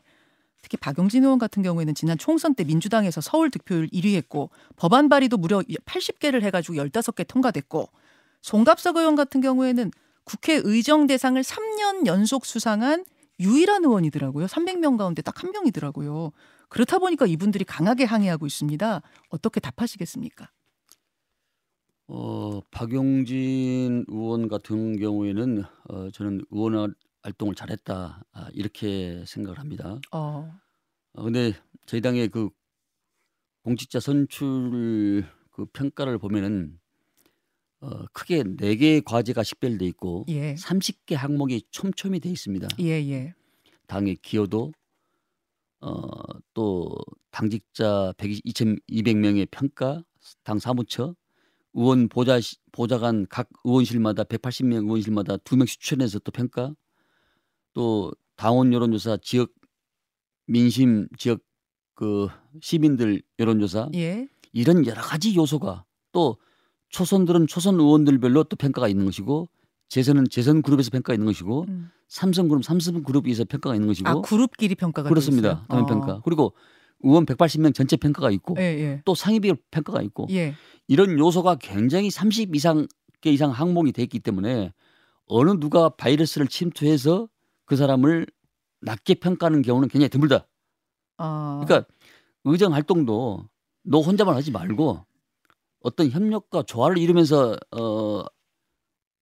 특히 0.63 0.77
박용진 0.79 1.25
의원 1.25 1.39
같은 1.39 1.63
경우에는 1.63 1.95
지난 1.95 2.17
총선 2.19 2.55
때 2.55 2.65
민주당에서 2.65 3.21
서울 3.21 3.51
득표율 3.51 3.89
1위 3.89 4.15
했고 4.17 4.51
법안 4.77 5.09
발의도 5.09 5.37
무려 5.37 5.61
80개를 5.61 6.43
해가지고 6.43 6.75
15개 6.75 7.27
통과됐고 7.27 7.89
송갑석 8.43 8.97
의원 8.97 9.15
같은 9.17 9.41
경우에는 9.41 9.91
국회 10.25 10.61
의정 10.63 11.07
대상을 11.07 11.41
3년 11.43 12.07
연속 12.07 12.47
수상한 12.47 13.05
유일한 13.41 13.85
의원이더라고요. 13.85 14.47
300명 14.47 14.97
가운데 14.97 15.23
딱 15.23 15.43
한 15.43 15.51
명이더라고요. 15.53 16.33
그렇다 16.69 16.99
보니까 16.99 17.27
이분들이 17.27 17.65
강하게 17.65 18.05
항의하고 18.05 18.47
있습니다. 18.47 19.03
어떻게 19.31 19.61
답하시겠습니까? 19.61 20.51
어, 22.07 22.61
박용진 22.71 24.05
의원 24.09 24.49
같은 24.49 24.99
경우에는 24.99 25.65
어, 25.89 26.11
저는 26.11 26.43
의원 26.51 26.95
활동을 27.23 27.55
잘했다 27.55 28.25
아, 28.33 28.49
이렇게 28.53 29.25
생각을 29.27 29.59
합니다. 29.59 29.99
어. 30.13 30.53
어, 31.15 31.23
근데 31.23 31.53
저희 31.87 32.01
당의 32.01 32.29
그 32.29 32.51
공직자 33.63 34.01
선출 34.01 35.25
그 35.51 35.65
평가를 35.67 36.19
보면은 36.19 36.79
어, 37.81 38.05
크게 38.13 38.45
네 38.59 38.77
개의 38.77 39.03
과제가 39.03 39.43
식별돼 39.43 39.87
있고 39.87 40.25
예. 40.29 40.55
30개 40.55 41.15
항목이 41.15 41.63
촘촘히 41.71 42.21
돼 42.21 42.29
있습니다. 42.31 42.69
예, 42.81 42.91
예. 43.11 43.35
당의 43.87 44.17
기여도 44.17 44.73
어, 45.85 46.01
또 46.55 46.97
당직자 47.31 48.15
120, 48.17 48.45
2,200명의 48.89 49.47
평가, 49.51 50.03
당 50.43 50.59
사무처, 50.59 51.15
의원 51.75 52.09
보좌 52.09 52.41
보좌관 52.73 53.27
각 53.29 53.51
의원실마다 53.65 54.25
180명 54.25 54.85
의원실마다 54.85 55.37
두 55.39 55.59
명씩 55.59 55.81
추천해서 55.81 56.21
또 56.21 56.33
평가, 56.33 56.75
또 57.75 58.13
당원 58.37 58.73
여론조사, 58.73 59.19
지역 59.21 59.53
민심 60.47 61.07
지역 61.19 61.41
그 61.95 62.29
시민들 62.63 63.23
여론조사 63.39 63.91
예. 63.95 64.27
이런 64.53 64.87
여러 64.87 65.03
가지 65.03 65.37
요소가 65.37 65.85
또 66.13 66.39
초선들은 66.89 67.47
초선 67.47 67.75
의원들별로 67.79 68.45
또 68.45 68.57
평가가 68.57 68.89
있는 68.89 69.05
것이고 69.05 69.49
재선은 69.89 70.27
재선 70.31 70.63
그룹에서 70.63 70.91
평가가 70.91 71.15
있는 71.15 71.27
것이고 71.27 71.67
음. 71.69 71.91
삼성 72.09 72.49
그룹 72.49 72.65
삼성 72.65 73.03
그룹에서 73.03 73.45
평가가 73.45 73.75
있는 73.75 73.89
것이고 73.89 74.09
아 74.09 74.21
그룹끼리 74.21 74.75
평가가 74.75 75.09
그렇습니다. 75.09 75.65
당연 75.69 75.85
어. 75.85 75.87
평가 75.87 76.21
그리고 76.25 76.55
의원 77.01 77.27
180명 77.27 77.75
전체 77.75 77.97
평가가 77.97 78.31
있고 78.31 78.57
예, 78.59 78.63
예. 78.63 79.03
또 79.05 79.15
상임위별 79.15 79.57
평가가 79.71 80.03
있고 80.03 80.27
예. 80.31 80.55
이런 80.89 81.19
요소가 81.19 81.57
굉장히 81.57 82.11
30 82.11 82.55
이상 82.55 82.87
개 83.21 83.31
이상 83.31 83.51
항목이 83.51 83.93
돼 83.93 84.03
있기 84.03 84.21
때문에 84.21 84.73
어느 85.27 85.51
누가 85.59 85.89
바이러스를 85.89 86.47
침투해서 86.47 87.29
그 87.65 87.77
사람을 87.77 88.27
낮게 88.83 89.15
평가하는 89.15 89.63
경우는 89.63 89.89
굉장히 89.89 90.09
드물다. 90.11 90.47
어. 91.19 91.63
그러니까 91.65 91.89
의정 92.45 92.75
활동도 92.75 93.49
너 93.83 94.01
혼자만 94.01 94.35
하지 94.35 94.51
말고 94.51 95.05
어떤 95.81 96.11
협력과 96.11 96.63
조화를 96.63 96.99
이루면서 96.99 97.57
어 97.71 98.25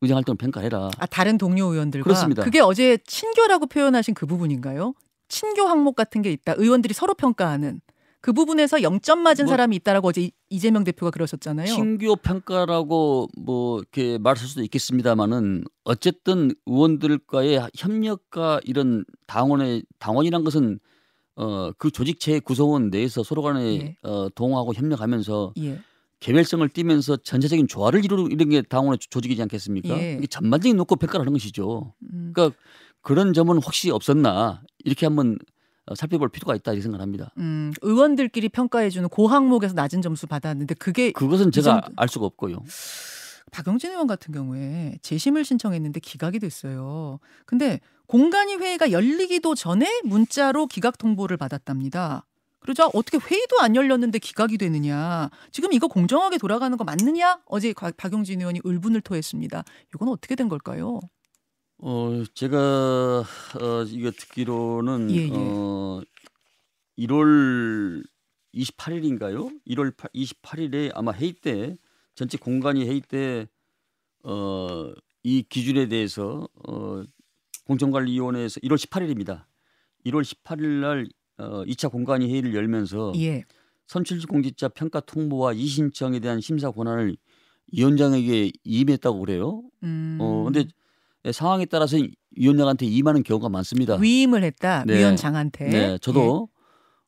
의정 0.02 0.16
활동 0.16 0.36
평가해라. 0.36 0.90
아 0.98 1.06
다른 1.06 1.38
동료 1.38 1.66
의원들과 1.72 2.04
그렇습니다. 2.04 2.42
그게 2.42 2.60
어제 2.60 2.98
친교라고 3.06 3.66
표현하신 3.66 4.14
그 4.14 4.26
부분인가요? 4.26 4.94
친교 5.28 5.62
항목 5.62 5.96
같은 5.96 6.20
게 6.20 6.30
있다. 6.30 6.54
의원들이 6.58 6.92
서로 6.92 7.14
평가하는 7.14 7.80
그 8.20 8.32
부분에서 8.32 8.78
0점 8.78 9.18
맞은 9.18 9.46
뭐, 9.46 9.52
사람이 9.52 9.74
있다라고 9.76 10.08
어제 10.08 10.30
이재명 10.50 10.84
대표가 10.84 11.10
그러셨잖아요. 11.10 11.66
친교 11.66 12.16
평가라고 12.16 13.28
뭐 13.38 13.78
이렇게 13.78 14.18
말할 14.18 14.36
수도 14.36 14.62
있겠습니다만은 14.62 15.64
어쨌든 15.84 16.52
의원들과의 16.66 17.68
협력과 17.76 18.60
이런 18.64 19.04
당원의 19.26 19.84
당원이란 19.98 20.44
것은 20.44 20.78
어 21.34 21.72
그 21.78 21.90
조직체 21.90 22.40
구성원 22.40 22.90
내에서 22.90 23.22
서로 23.22 23.40
간에 23.40 23.64
예. 23.64 23.96
어 24.02 24.28
동하고 24.34 24.74
협력하면서 24.74 25.54
예. 25.60 25.80
개별성을 26.22 26.66
띠면서 26.68 27.16
전체적인 27.16 27.66
조화를 27.66 28.04
이루는 28.04 28.48
게 28.48 28.62
당원의 28.62 28.98
조직이지 29.10 29.42
않겠습니까? 29.42 29.98
예. 29.98 30.12
이게 30.12 30.28
전반적인 30.28 30.76
놓고 30.76 30.96
평가를 30.96 31.22
하는 31.22 31.32
것이죠. 31.32 31.92
음. 32.12 32.30
그러니까 32.32 32.56
그런 33.00 33.32
점은 33.32 33.56
혹시 33.56 33.90
없었나 33.90 34.62
이렇게 34.84 35.04
한번 35.04 35.36
어, 35.86 35.96
살펴볼 35.96 36.28
필요가 36.28 36.54
있다 36.54 36.72
이렇게 36.72 36.82
생각합니다. 36.82 37.32
음, 37.38 37.72
의원들끼리 37.82 38.50
평가해주는 38.50 39.08
고 39.08 39.26
항목에서 39.26 39.74
낮은 39.74 40.00
점수 40.00 40.28
받았는데 40.28 40.74
그게 40.74 41.10
그것은 41.10 41.50
제가 41.50 41.80
점... 41.80 41.92
알 41.96 42.08
수가 42.08 42.26
없고요. 42.26 42.62
박영진 43.50 43.90
의원 43.90 44.06
같은 44.06 44.32
경우에 44.32 44.98
재심을 45.02 45.44
신청했는데 45.44 45.98
기각이 45.98 46.38
됐어요. 46.38 47.18
근데 47.46 47.80
공간위 48.06 48.54
회의가 48.54 48.92
열리기도 48.92 49.56
전에 49.56 50.02
문자로 50.04 50.68
기각 50.68 50.98
통보를 50.98 51.36
받았답니다. 51.36 52.26
그러자 52.62 52.86
어떻게 52.94 53.18
회의도 53.18 53.60
안 53.60 53.74
열렸는데 53.76 54.18
기각이 54.18 54.56
되느냐. 54.58 55.30
지금 55.50 55.72
이거 55.72 55.88
공정하게 55.88 56.38
돌아가는 56.38 56.76
거 56.76 56.84
맞느냐? 56.84 57.40
어제 57.46 57.74
박용진 57.96 58.40
의원이 58.40 58.60
울분을 58.64 59.00
토했습니다. 59.00 59.64
이건 59.94 60.08
어떻게 60.08 60.34
된 60.36 60.48
걸까요? 60.48 61.00
어 61.78 62.22
제가 62.34 62.58
어 63.60 63.82
이거 63.88 64.10
듣기로는 64.12 65.10
예, 65.10 65.16
예. 65.28 65.30
어 65.32 66.00
1월 66.98 68.04
28일인가요? 68.54 69.58
1월 69.66 69.92
28일에 70.14 70.92
아마 70.94 71.12
회의 71.12 71.32
때 71.32 71.76
전체 72.14 72.38
공간위 72.38 72.86
회의 72.86 73.00
때 73.00 73.46
어 74.24 74.94
이 75.24 75.42
기준에 75.48 75.86
대해서 75.86 76.48
어 76.68 77.02
공정관리위원회에서 77.66 78.58
1월 78.60 78.76
18일입니다. 78.76 79.44
1월 80.06 80.22
18일 80.22 80.80
날 80.80 81.06
어, 81.42 81.64
2차 81.64 81.90
공간위 81.90 82.30
회의를 82.30 82.54
열면서 82.54 83.12
예. 83.16 83.44
선출직 83.86 84.28
공직자 84.28 84.68
평가 84.68 85.00
통보와 85.00 85.52
이신청에 85.52 86.20
대한 86.20 86.40
심사 86.40 86.70
권한을 86.70 87.16
위원장에게 87.72 88.52
임했다고 88.64 89.20
그래요. 89.20 89.62
음. 89.82 90.18
어 90.20 90.44
근데 90.44 90.64
상황에 91.32 91.64
따라서 91.66 91.98
위원장한테 92.36 92.86
임하는 92.86 93.22
경우가 93.22 93.48
많습니다. 93.48 93.96
위임을 93.96 94.42
했다 94.44 94.84
네. 94.86 94.98
위원장한테. 94.98 95.68
네, 95.68 95.98
저도 95.98 96.48
예. 96.50 96.62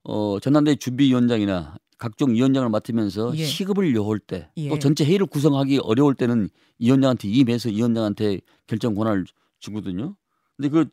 어 0.05 0.39
전남대 0.41 0.77
준비위원장이나 0.77 1.77
각종 1.99 2.35
위원장을 2.35 2.69
맡으면서 2.69 3.33
예. 3.37 3.45
시급을 3.45 3.95
요할 3.95 4.19
때또 4.19 4.51
예. 4.59 4.79
전체 4.79 5.05
회의를 5.05 5.27
구성하기 5.27 5.81
어려울 5.83 6.15
때는 6.15 6.49
위원장한테 6.79 7.29
임해서 7.29 7.71
위원장한테 7.71 8.41
결정 8.67 8.95
권한을 8.95 9.25
주거든요. 9.59 10.17
근데 10.57 10.69
그 10.69 10.87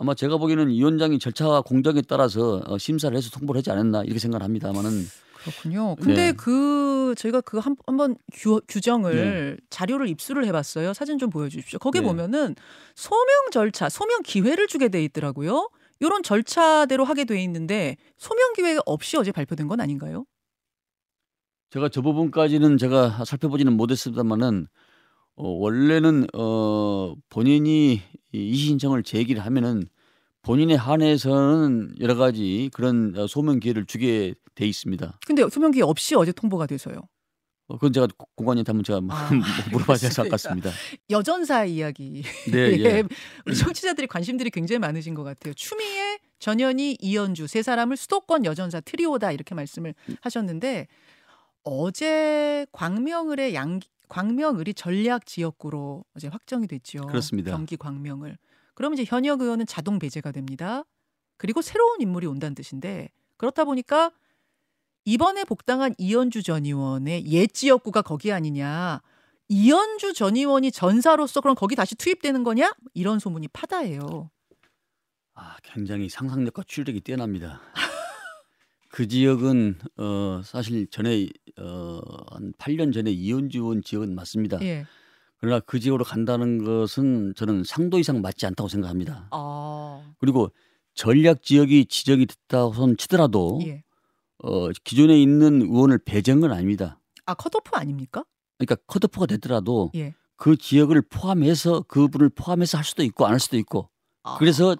아마 0.00 0.14
제가 0.14 0.38
보기에는 0.38 0.68
위원장이 0.68 1.18
절차와 1.18 1.60
공정에 1.60 2.00
따라서 2.00 2.62
어, 2.66 2.78
심사를 2.78 3.14
해서 3.14 3.28
통보를 3.30 3.58
하지 3.58 3.70
않았나 3.70 4.02
이렇게 4.04 4.18
생각을 4.18 4.42
합니다만은 4.42 4.90
그렇군요. 5.34 5.94
근데 5.96 6.30
네. 6.30 6.32
그 6.32 7.14
저희가 7.18 7.42
그 7.42 7.58
한, 7.58 7.76
한번 7.86 8.16
규, 8.32 8.62
규정을 8.66 9.14
네. 9.14 9.56
자료를 9.68 10.08
입수를 10.08 10.46
해봤어요. 10.46 10.94
사진 10.94 11.18
좀 11.18 11.28
보여주십시오. 11.28 11.78
거기 11.78 12.00
네. 12.00 12.06
보면은 12.06 12.56
소명 12.94 13.50
절차, 13.52 13.90
소명 13.90 14.22
기회를 14.22 14.68
주게 14.68 14.88
돼 14.88 15.04
있더라고요. 15.04 15.68
이런 16.00 16.22
절차대로 16.22 17.04
하게 17.04 17.26
돼 17.26 17.42
있는데 17.42 17.96
소명 18.16 18.54
기회가 18.54 18.80
없이 18.86 19.18
어제 19.18 19.32
발표된 19.32 19.68
건 19.68 19.80
아닌가요? 19.80 20.24
제가 21.70 21.90
저 21.90 22.00
부분까지는 22.00 22.78
제가 22.78 23.26
살펴보지는 23.26 23.74
못했습니다만은 23.74 24.66
어, 25.36 25.48
원래는 25.48 26.26
어, 26.34 27.14
본인이 27.28 28.00
이 28.32 28.54
신청을 28.56 29.02
제기를 29.02 29.44
하면은 29.44 29.84
본인의 30.42 30.76
한해서는 30.76 31.94
여러 32.00 32.14
가지 32.14 32.70
그런 32.72 33.14
어, 33.16 33.26
소명 33.26 33.60
기회를 33.60 33.84
주게 33.84 34.34
돼 34.54 34.66
있습니다. 34.66 35.18
근데 35.26 35.48
소명 35.50 35.70
기회 35.70 35.82
없이 35.82 36.14
어제 36.14 36.32
통보가 36.32 36.66
돼서요. 36.66 37.02
어, 37.66 37.74
그건 37.74 37.92
제가 37.92 38.08
공관님한테 38.34 38.70
한번 38.72 38.84
제가 38.84 39.00
아, 39.10 39.30
물어봐야 39.70 39.96
될것 39.96 40.28
같습니다. 40.30 40.70
여전사 41.10 41.64
이야기. 41.64 42.22
네, 42.50 42.58
예. 42.80 43.04
우리 43.46 43.54
청취자들이 43.54 44.06
관심들이 44.06 44.50
굉장히 44.50 44.78
많으신 44.78 45.14
것 45.14 45.22
같아요. 45.22 45.54
추미애, 45.54 46.18
전현희, 46.38 46.98
이현주 47.00 47.46
세 47.46 47.62
사람을 47.62 47.96
수도권 47.96 48.44
여전사 48.44 48.80
트리오다 48.80 49.32
이렇게 49.32 49.54
말씀을 49.54 49.94
하셨는데 50.22 50.88
어제 51.62 52.66
광명을의 52.72 53.54
양 53.54 53.80
광명을이 54.10 54.74
전략 54.74 55.24
지역구로 55.24 56.04
어제 56.14 56.28
확정이 56.28 56.66
됐죠. 56.66 57.06
그렇습니다. 57.06 57.52
경기 57.52 57.76
광명을. 57.76 58.36
그러면 58.74 58.98
이제 58.98 59.04
현역 59.08 59.40
의원은 59.40 59.66
자동 59.66 59.98
배제가 59.98 60.32
됩니다. 60.32 60.84
그리고 61.38 61.62
새로운 61.62 62.02
인물이 62.02 62.26
온다는 62.26 62.54
뜻인데 62.54 63.08
그렇다 63.38 63.64
보니까 63.64 64.10
이번에 65.06 65.44
복당한 65.44 65.94
이현주 65.96 66.42
전 66.42 66.66
의원의 66.66 67.26
옛 67.26 67.46
지역구가 67.46 68.02
거기 68.02 68.32
아니냐. 68.32 69.00
이현주 69.48 70.12
전 70.12 70.36
의원이 70.36 70.70
전사로서 70.72 71.40
그럼 71.40 71.56
거기 71.56 71.74
다시 71.74 71.94
투입되는 71.94 72.44
거냐? 72.44 72.74
이런 72.94 73.18
소문이 73.18 73.48
파다해요. 73.48 74.30
아, 75.34 75.56
굉장히 75.62 76.08
상상력과 76.08 76.64
추리력이 76.66 77.00
뛰어납니다. 77.00 77.60
그 78.90 79.06
지역은 79.06 79.78
어 79.98 80.40
사실 80.44 80.86
전에 80.88 81.28
어한 81.58 82.52
8년 82.58 82.92
전에 82.92 83.10
이현주 83.12 83.58
의원 83.58 83.82
지역은 83.82 84.14
맞습니다. 84.14 84.58
예. 84.62 84.84
그러나 85.38 85.60
그 85.60 85.78
지역으로 85.80 86.04
간다는 86.04 86.62
것은 86.64 87.34
저는 87.36 87.62
상도 87.64 87.98
이상 87.98 88.20
맞지 88.20 88.46
않다고 88.46 88.68
생각합니다. 88.68 89.28
아. 89.30 90.12
그리고 90.18 90.50
전략 90.94 91.42
지역이 91.42 91.86
지정이 91.86 92.26
됐다고 92.26 92.72
손 92.74 92.96
치더라도 92.96 93.60
예. 93.64 93.82
어 94.42 94.68
기존에 94.84 95.20
있는 95.20 95.62
의원을 95.62 95.98
배제한 96.04 96.40
건 96.40 96.52
아닙니다. 96.52 96.98
아 97.26 97.34
컷오프 97.34 97.70
아닙니까? 97.74 98.24
그러니까 98.58 98.74
컷오프가 98.86 99.26
되더라도 99.26 99.92
예. 99.94 100.14
그 100.36 100.56
지역을 100.56 101.02
포함해서 101.02 101.82
그분을 101.82 102.30
포함해서 102.30 102.76
할 102.78 102.84
수도 102.84 103.02
있고 103.04 103.24
안 103.26 103.32
할 103.32 103.40
수도 103.40 103.56
있고 103.56 103.88
아. 104.24 104.36
그래서 104.38 104.74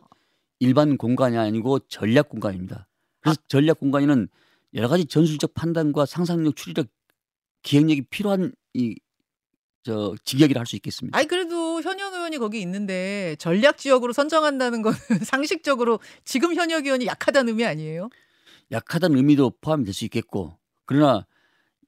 일반 0.58 0.96
공간이 0.98 1.38
아니고 1.38 1.78
전략 1.88 2.28
공간입니다. 2.28 2.88
그래서 3.20 3.38
아. 3.40 3.44
전략 3.48 3.78
공간에는 3.80 4.28
여러 4.74 4.88
가지 4.88 5.04
전술적 5.06 5.54
판단과 5.54 6.06
상상력, 6.06 6.56
추리력, 6.56 6.88
기획력이 7.62 8.02
필요한 8.02 8.52
이 8.74 8.96
저 9.82 10.14
직역이라 10.24 10.60
할 10.60 10.66
수 10.66 10.76
있겠습니다. 10.76 11.16
아니 11.16 11.26
그래도 11.26 11.80
현역 11.80 12.12
의원이 12.12 12.38
거기 12.38 12.60
있는데 12.60 13.34
전략 13.38 13.78
지역으로 13.78 14.12
선정한다는 14.12 14.82
건 14.82 14.92
상식적으로 15.24 16.00
지금 16.24 16.54
현역 16.54 16.84
의원이 16.84 17.06
약하다는 17.06 17.48
의미 17.48 17.64
아니에요? 17.64 18.10
약하다는 18.72 19.16
의미도 19.16 19.54
포함이 19.60 19.84
될 19.84 19.94
수 19.94 20.04
있겠고 20.04 20.56
그러나 20.84 21.26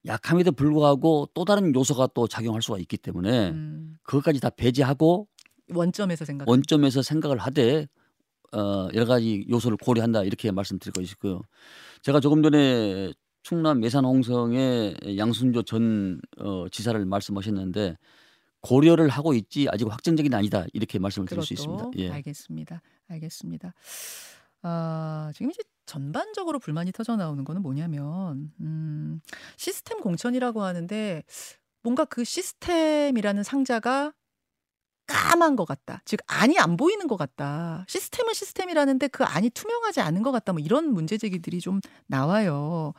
약함에도 0.05 0.51
불구하고 0.51 1.29
또 1.33 1.45
다른 1.45 1.73
요소가 1.75 2.07
또 2.15 2.27
작용할 2.27 2.61
수가 2.61 2.79
있기 2.79 2.97
때문에 2.97 3.51
음. 3.51 3.97
그것까지 4.03 4.39
다 4.39 4.49
배제하고 4.49 5.27
원점에서 5.69 6.25
생각 6.25 6.49
원점에서 6.49 7.03
생각을 7.03 7.37
하되 7.37 7.87
어, 8.53 8.87
여러 8.93 9.05
가지 9.05 9.45
요소를 9.49 9.77
고려한다 9.77 10.23
이렇게 10.23 10.51
말씀드릴 10.51 10.93
것이고요. 10.93 11.41
제가 12.01 12.19
조금 12.19 12.43
전에 12.43 13.13
충남 13.41 13.83
예산 13.83 14.05
홍성의 14.05 15.17
양순조 15.17 15.63
전 15.63 16.21
어, 16.37 16.67
지사를 16.69 17.03
말씀하셨는데 17.05 17.97
고려를 18.61 19.09
하고 19.09 19.33
있지 19.33 19.67
아직 19.69 19.89
확정적인 19.89 20.33
아니다 20.33 20.65
이렇게 20.71 20.97
말씀을 20.99 21.27
드릴 21.27 21.43
수 21.43 21.53
있습니다. 21.53 21.91
예. 21.97 22.09
알겠습니다. 22.11 22.81
알겠습니다. 23.09 23.73
아, 24.61 25.31
지금 25.35 25.51
이제 25.51 25.61
전반적으로 25.85 26.59
불만이 26.59 26.93
터져 26.93 27.17
나오는 27.17 27.43
거는 27.43 27.61
뭐냐면 27.61 28.53
음, 28.61 29.19
시스템 29.57 29.99
공천이라고 29.99 30.63
하는데 30.63 31.23
뭔가 31.81 32.05
그 32.05 32.23
시스템이라는 32.23 33.43
상자가 33.43 34.13
까만 35.07 35.55
것 35.55 35.65
같다. 35.65 36.01
즉 36.05 36.19
안이 36.27 36.57
안 36.59 36.77
보이는 36.77 37.07
것 37.07 37.17
같다. 37.17 37.85
시스템은 37.87 38.33
시스템이라는데 38.33 39.09
그 39.09 39.23
안이 39.23 39.49
투명하지 39.51 40.01
않은 40.01 40.23
것 40.23 40.31
같다. 40.31 40.53
뭐 40.53 40.61
이런 40.61 40.93
문제 40.93 41.17
제기들이 41.17 41.59
좀 41.59 41.81
나와요. 42.07 42.93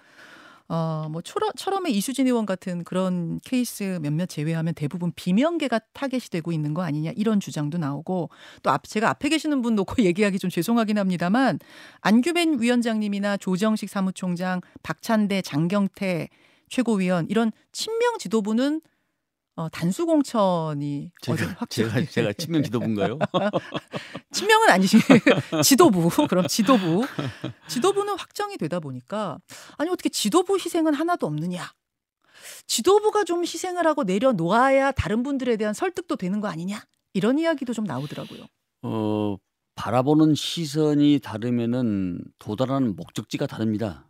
어, 0.66 1.08
뭐 1.10 1.20
초러, 1.20 1.52
처럼의 1.52 1.94
이수진 1.94 2.26
의원 2.26 2.46
같은 2.46 2.84
그런 2.84 3.38
케이스 3.44 3.98
몇몇 4.00 4.26
제외하면 4.26 4.74
대부분 4.74 5.12
비명계가 5.14 5.78
타겟이 5.92 6.22
되고 6.30 6.52
있는 6.52 6.72
거 6.72 6.82
아니냐 6.82 7.12
이런 7.16 7.38
주장도 7.38 7.76
나오고 7.76 8.30
또 8.62 8.70
앞, 8.70 8.84
제가 8.84 9.10
앞에 9.10 9.28
계시는 9.28 9.60
분 9.60 9.74
놓고 9.74 9.96
얘기하기 10.04 10.38
좀 10.38 10.48
죄송하긴 10.48 10.96
합니다만 10.96 11.58
안규벤 12.00 12.60
위원장님이나 12.60 13.36
조정식 13.36 13.90
사무총장, 13.90 14.62
박찬대, 14.82 15.42
장경태 15.42 16.28
최고위원 16.70 17.26
이런 17.28 17.52
친명 17.72 18.16
지도부는 18.18 18.80
어, 19.56 19.68
단수 19.68 20.04
공천이 20.06 21.12
제가, 21.20 21.66
제가 21.68 22.04
제가 22.06 22.32
친명 22.32 22.62
지도부인가요? 22.64 23.18
친명은 24.32 24.68
아니시 24.68 24.98
지도부 25.62 26.10
그럼 26.26 26.48
지도부 26.48 27.06
지도부는 27.68 28.18
확정이 28.18 28.56
되다 28.56 28.80
보니까 28.80 29.38
아니 29.78 29.90
어떻게 29.90 30.08
지도부 30.08 30.56
희생은 30.56 30.94
하나도 30.94 31.26
없느냐? 31.26 31.72
지도부가 32.66 33.22
좀 33.24 33.42
희생을 33.42 33.86
하고 33.86 34.02
내려놓아야 34.02 34.90
다른 34.92 35.22
분들에 35.22 35.56
대한 35.56 35.72
설득도 35.72 36.16
되는 36.16 36.40
거 36.40 36.48
아니냐? 36.48 36.82
이런 37.12 37.38
이야기도 37.38 37.72
좀 37.72 37.84
나오더라고요. 37.84 38.46
어 38.82 39.36
바라보는 39.76 40.34
시선이 40.34 41.20
다르면은 41.22 42.18
도달하는 42.40 42.96
목적지가 42.96 43.46
다릅니다. 43.46 44.08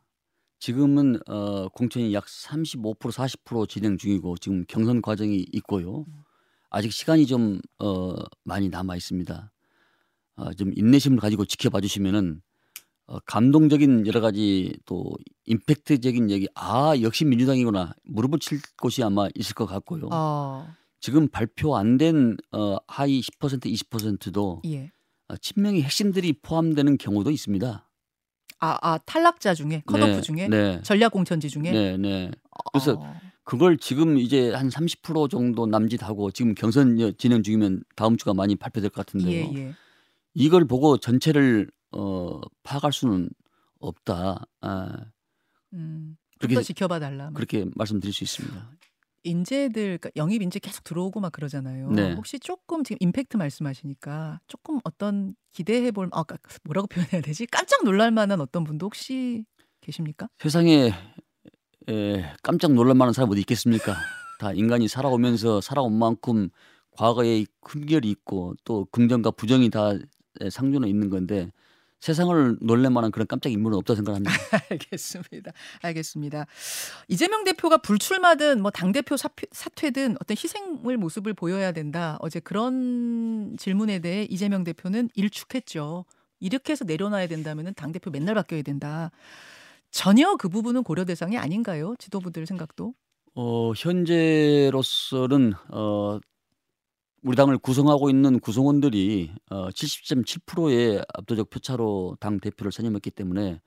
지금은 0.65 1.21
어 1.29 1.69
공천이 1.69 2.15
약 2.15 2.25
35% 2.25 2.99
40% 2.99 3.69
진행 3.69 3.99
중이고 3.99 4.39
지금 4.39 4.65
경선 4.67 5.03
과정이 5.03 5.45
있고요. 5.53 6.07
음. 6.09 6.23
아직 6.71 6.91
시간이 6.91 7.27
좀 7.27 7.61
어 7.79 8.15
많이 8.45 8.71
남아 8.71 8.97
있습니다. 8.97 9.53
어 10.37 10.55
좀 10.55 10.73
인내심을 10.75 11.19
가지고 11.19 11.45
지켜봐 11.45 11.83
주시면은 11.83 12.41
어 13.07 13.19
감동적인 13.27 14.07
여러 14.07 14.23
가지 14.23 14.75
또 14.87 15.13
임팩트적인 15.45 16.31
얘기 16.31 16.49
'아 16.55 16.95
역시 17.03 17.27
민주당이구나.' 17.27 17.93
무릎을 18.05 18.39
칠 18.39 18.59
곳이 18.81 19.03
아마 19.03 19.29
있을 19.35 19.55
것 19.55 19.67
같고요. 19.67 20.09
어. 20.13 20.67
지금 20.99 21.29
발표 21.29 21.77
안 21.77 21.99
된 21.99 22.39
어 22.53 22.79
하위 22.89 23.21
10% 23.21 23.67
20%도 23.67 24.63
예. 24.65 24.91
어 25.29 25.37
친명의 25.37 25.83
핵심들이 25.83 26.33
포함되는 26.33 26.97
경우도 26.97 27.31
있습니다. 27.31 27.87
아, 28.61 28.79
아 28.81 28.99
탈락자 28.99 29.55
중에 29.55 29.83
컷오프 29.87 30.07
네, 30.07 30.21
중에 30.21 30.49
네. 30.49 30.81
전략 30.83 31.13
공천지 31.13 31.49
중에 31.49 31.71
네, 31.71 31.97
네. 31.97 32.31
그래서 32.73 32.95
어. 32.99 33.21
그걸 33.45 33.77
지금 33.77 34.17
이제 34.17 34.53
한 34.53 34.69
30% 34.69 35.31
정도 35.31 35.67
남짓하고 35.67 36.31
지금 36.31 36.55
경선 36.55 36.97
진행 37.19 37.43
중이면 37.43 37.85
다음 37.95 38.17
주가 38.17 38.33
많이 38.33 38.57
발표될 38.57 38.91
것 38.91 39.05
같은데요. 39.05 39.51
예, 39.55 39.59
예. 39.59 39.75
이걸 40.33 40.65
보고 40.65 40.97
전체를 40.97 41.71
어, 41.93 42.41
파악할 42.63 42.93
수는 42.93 43.29
없다. 43.79 44.47
아. 44.61 44.97
음, 45.75 46.17
그렇게 46.39 46.63
지켜봐 46.63 46.99
달라. 47.01 47.31
그렇게 47.35 47.67
말씀드릴 47.75 48.13
수 48.13 48.25
있습니다. 48.25 48.71
인재들 49.25 49.99
그러니까 49.99 50.11
영입 50.17 50.43
인재 50.43 50.59
계속 50.59 50.85
들어오고 50.85 51.21
막 51.21 51.33
그러잖아요. 51.33 51.91
네. 51.91 52.13
혹시 52.15 52.39
조금 52.39 52.85
지금 52.85 52.99
임팩트 53.01 53.37
말씀하시니까 53.37 54.41
조금 54.47 54.79
어떤 54.85 55.35
기대해 55.51 55.91
볼 55.91 56.09
아, 56.13 56.25
뭐라고 56.65 56.87
표현해야 57.19 57.21
되지? 57.23 57.47
깜짝 57.47 57.85
놀랄 57.85 58.11
만한 58.11 58.41
어떤 58.41 58.65
분도 58.65 58.87
혹시 58.87 59.45
계십니까? 59.81 60.29
세상에 60.39 60.93
에, 61.89 62.33
깜짝 62.43 62.73
놀랄 62.73 62.95
만한 62.95 63.13
사람 63.13 63.31
어디 63.31 63.41
있겠습니까? 63.41 63.97
다 64.39 64.53
인간이 64.53 64.89
살아오면서 64.89 65.61
살아온 65.61 65.99
만큼 65.99 66.49
과거에 66.93 67.45
흠결이 67.63 68.09
있고 68.11 68.55
또 68.65 68.87
긍정과 68.93 69.33
부정이 69.33 69.71
다 69.71 69.93
상존해 70.51 70.89
있는 70.89 71.11
건데 71.11 71.51
세상을 72.05 72.59
놀랄 72.61 72.91
만한 72.91 73.11
그런 73.11 73.27
깜짝 73.27 73.51
인물은 73.51 73.79
없다 73.79 73.95
생각합니다. 73.95 74.31
알겠습니다. 74.71 75.53
알겠습니다. 75.81 76.47
이재명 77.09 77.45
대표가 77.45 77.79
불출마든 77.79 78.61
뭐 78.61 78.71
당대표 78.71 79.17
사퇴든 79.17 80.17
어떤 80.21 80.37
희생을 80.37 80.99
모습을 80.99 81.33
보여야 81.33 81.73
된다. 81.73 82.19
어제 82.21 82.41
그런 82.41 83.57
질문에 83.59 84.01
대해 84.01 84.25
이재명 84.25 84.65
대표는 84.65 85.09
일축했죠. 85.15 86.05
이렇게 86.41 86.73
해서 86.73 86.85
내려놔야 86.85 87.27
된다면 87.27 87.73
당대표 87.75 88.11
맨날 88.11 88.35
바뀌어야 88.35 88.61
된다. 88.61 89.11
전혀 89.91 90.37
그 90.37 90.51
부분은 90.51 90.83
고려 90.83 91.07
대상이 91.07 91.39
아닌가요? 91.39 91.95
지도부들 91.99 92.45
생각도? 92.47 92.93
어, 93.35 93.73
현재로서는 93.75 95.55
어, 95.71 96.19
우리 97.25 97.37
당을 97.37 97.57
구성하고 97.57 98.11
있는 98.11 98.39
구성원들이 98.39 99.33
어 99.51 99.69
70.7%의 99.71 101.03
압도적 101.15 101.49
표차로 101.49 102.19
당 102.21 102.39
대표를 102.39 102.71
선임했기 102.71 103.11
때문에 103.11 103.63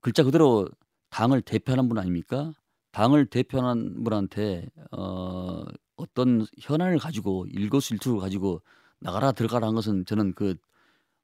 글자 0.00 0.22
그대로 0.22 0.68
당을 1.10 1.42
대표하는 1.42 1.88
분 1.88 1.98
아닙니까? 1.98 2.52
당을 2.92 3.26
대표하는 3.26 4.04
분한테 4.04 4.68
어 4.92 5.64
어떤 5.96 6.46
현안을 6.60 6.98
가지고 6.98 7.46
일거수일투를 7.50 8.20
가지고 8.20 8.62
나가라 9.00 9.32
들어가라 9.32 9.66
한 9.66 9.74
것은 9.74 10.04
저는 10.06 10.34
그 10.34 10.54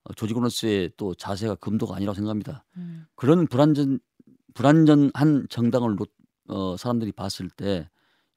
어, 0.02 0.12
조직원으로서의 0.14 0.90
또 0.96 1.14
자세가 1.14 1.54
금도가 1.56 1.94
아니라고 1.94 2.16
생각합니다. 2.16 2.64
음. 2.76 3.06
그런 3.14 3.46
불안전 3.46 4.00
불안전한 4.54 5.46
정당을 5.48 5.96
어, 6.48 6.76
사람들이 6.76 7.12
봤을 7.12 7.48
때 7.50 7.88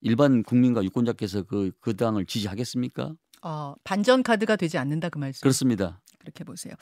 일반 0.06 0.44
국민과 0.44 0.84
유권자께서 0.84 1.44
그, 1.44 1.72
그 1.82 1.96
당을 1.96 2.28
지지하겠습니까? 2.28 3.15
어, 3.41 3.74
반전 3.84 4.22
카드가 4.22 4.56
되지 4.56 4.78
않는다 4.78 5.10
그 5.10 5.18
말씀. 5.18 5.41
그렇습니다. 5.41 6.00
그렇게 6.20 6.44
보세요. 6.44 6.76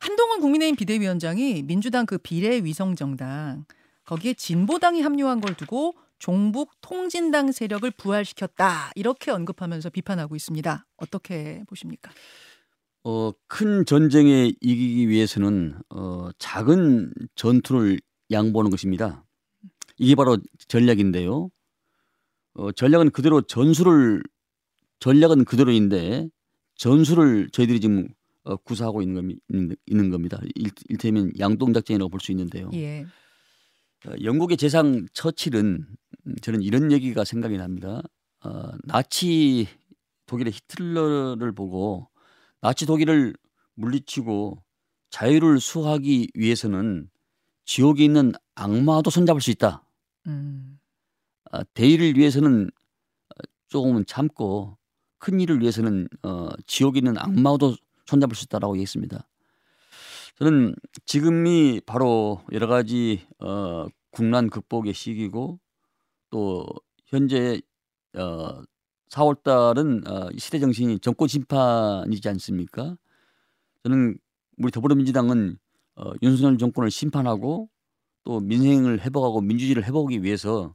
한동훈 0.00 0.40
국민의힘 0.40 0.76
비대위원장이 0.76 1.64
민주당 1.64 2.06
그 2.06 2.18
비례 2.18 2.62
위성 2.62 2.94
정당 2.94 3.64
거기에 4.04 4.34
진보당이 4.34 5.02
합류한 5.02 5.40
걸 5.40 5.54
두고 5.54 5.94
종북 6.20 6.70
통진당 6.80 7.50
세력을 7.50 7.90
부활시켰다 7.90 8.92
이렇게 8.94 9.32
언급하면서 9.32 9.90
비판하고 9.90 10.36
있습니다. 10.36 10.86
어떻게 10.98 11.64
보십니까? 11.68 12.12
어, 13.02 13.32
큰 13.48 13.84
전쟁에 13.86 14.52
이기기 14.60 15.08
위해서는 15.08 15.74
어, 15.90 16.30
작은 16.38 17.12
전투를 17.34 17.98
양보하는 18.30 18.70
것입니다. 18.70 19.24
이게 19.96 20.14
바로 20.14 20.38
전략인데요. 20.68 21.50
어, 22.58 22.72
전략은 22.72 23.10
그대로 23.10 23.40
전술을 23.42 24.22
전략은 25.00 25.44
그대로인데 25.44 26.28
전술을 26.74 27.50
저희들이 27.50 27.80
지금 27.80 28.08
어, 28.44 28.56
구사하고 28.56 29.00
있는, 29.02 29.14
겁, 29.28 29.36
있는, 29.48 29.76
있는 29.86 30.10
겁니다. 30.10 30.40
일, 30.56 30.70
일테면 30.88 31.32
양동작전이라고 31.38 32.08
볼 32.08 32.20
수 32.20 32.32
있는데요. 32.32 32.68
예. 32.74 33.06
어, 34.06 34.12
영국의 34.22 34.56
재상 34.56 35.06
처칠은 35.12 35.86
음, 36.26 36.34
저는 36.42 36.62
이런 36.62 36.90
얘기가 36.92 37.24
생각이 37.24 37.56
납니다. 37.56 38.02
어, 38.44 38.70
나치 38.84 39.68
독일의 40.26 40.52
히틀러를 40.52 41.52
보고 41.52 42.08
나치 42.60 42.86
독일을 42.86 43.34
물리치고 43.74 44.62
자유를 45.10 45.60
수호하기 45.60 46.30
위해서는 46.34 47.08
지옥에 47.64 48.04
있는 48.04 48.32
악마도 48.54 49.10
손잡을 49.10 49.40
수 49.40 49.50
있다. 49.50 49.84
음. 50.26 50.77
어, 51.52 51.60
대의를 51.74 52.16
위해서는 52.16 52.64
어, 52.66 53.42
조금은 53.68 54.06
참고 54.06 54.76
큰 55.18 55.40
일을 55.40 55.60
위해서는 55.60 56.08
어, 56.22 56.48
지옥에 56.66 56.98
있는 56.98 57.18
악마도 57.18 57.76
손잡을 58.06 58.34
수 58.34 58.44
있다라고 58.44 58.76
얘기했습니다. 58.76 59.28
저는 60.38 60.74
지금이 61.04 61.80
바로 61.84 62.40
여러 62.52 62.66
가지 62.66 63.26
어, 63.40 63.86
국난 64.10 64.48
극복의 64.48 64.94
시기고 64.94 65.58
또 66.30 66.66
현재 67.06 67.60
어, 68.16 68.62
4월 69.10 69.42
달은 69.42 70.06
어, 70.06 70.28
시대 70.38 70.58
정신이 70.58 71.00
정권 71.00 71.28
심판이지 71.28 72.28
않습니까? 72.28 72.96
저는 73.82 74.16
우리 74.58 74.70
더불어민주당은 74.70 75.58
어, 75.96 76.12
윤석열 76.22 76.58
정권을 76.58 76.90
심판하고 76.90 77.68
또 78.24 78.40
민생을 78.40 79.00
회복하고 79.00 79.40
민주주의를 79.40 79.84
회복하기 79.84 80.22
위해서 80.22 80.74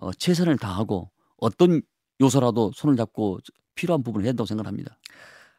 어, 0.00 0.12
최선을 0.12 0.58
다하고 0.58 1.10
어떤 1.36 1.82
요소라도 2.20 2.72
손을 2.74 2.96
잡고 2.96 3.38
필요한 3.74 4.02
부분을 4.02 4.24
해야 4.24 4.32
된다고 4.32 4.46
생각합니다. 4.46 4.98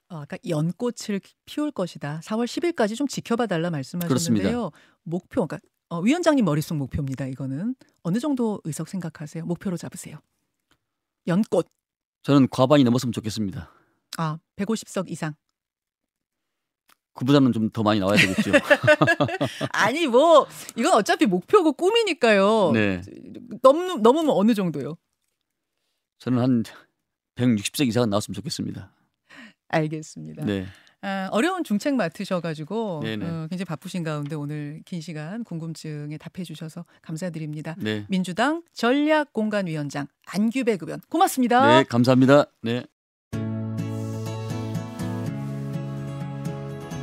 어, 0.10 0.18
아까 0.18 0.38
연꽃을 0.48 1.22
피울 1.46 1.72
것이다. 1.72 2.20
4월 2.24 2.46
10일까지 2.46 2.96
좀 2.96 3.08
지켜봐 3.08 3.48
달라 3.48 3.70
말씀하셨는데요. 3.70 4.08
그렇습니다. 4.08 4.78
목표, 5.04 5.46
그러니까 5.48 5.60
어, 5.90 6.00
위원장님 6.02 6.44
머릿속 6.46 6.76
목표입니다. 6.78 7.26
이거는 7.28 7.76
어느 8.04 8.20
정도 8.20 8.62
의석 8.64 8.90
생각하세요? 8.90 9.46
목표로 9.46 9.78
잡으세요. 9.78 10.18
연꽃. 11.28 11.68
저는 12.24 12.48
과반이 12.50 12.84
넘었으면 12.84 13.12
좋겠습니다. 13.14 13.72
아, 14.18 14.40
150석 14.58 15.10
이상. 15.10 15.36
그보다는 17.20 17.52
좀 17.52 17.70
더 17.72 17.84
많이 17.84 18.00
나와야 18.00 18.18
되겠죠. 18.18 18.52
아니 19.72 20.08
뭐 20.08 20.48
이건 20.76 20.94
어차피 20.94 21.26
목표고 21.26 21.74
꿈이니까요. 21.74 22.72
네. 22.74 23.02
넘 23.62 24.02
넘으면 24.02 24.30
어느 24.32 24.54
정도요? 24.54 24.96
저는 26.20 26.40
한 26.40 26.64
160석 27.36 27.88
이상은 27.88 28.10
나왔으면 28.10 28.34
좋겠습니다. 28.36 28.92
알겠습니다. 29.68 30.46
네. 30.46 30.66
아, 31.02 31.30
어려운 31.32 31.64
중책 31.64 31.96
맡으셔가지고 31.96 32.98
어, 32.98 33.48
굉장히 33.50 33.66
바쁘신 33.66 34.04
가운데 34.04 34.36
오늘 34.36 34.82
긴 34.86 35.00
시간 35.00 35.44
궁금증에 35.44 36.18
답해주셔서 36.18 36.86
감사드립니다. 37.02 37.76
네. 37.78 38.06
민주당 38.10 38.64
전략공간위원장 38.74 40.08
안규백 40.26 40.84
의원 40.84 41.00
고맙습니다. 41.10 41.78
네, 41.80 41.84
감사합니다. 41.84 42.46
네. 42.64 42.84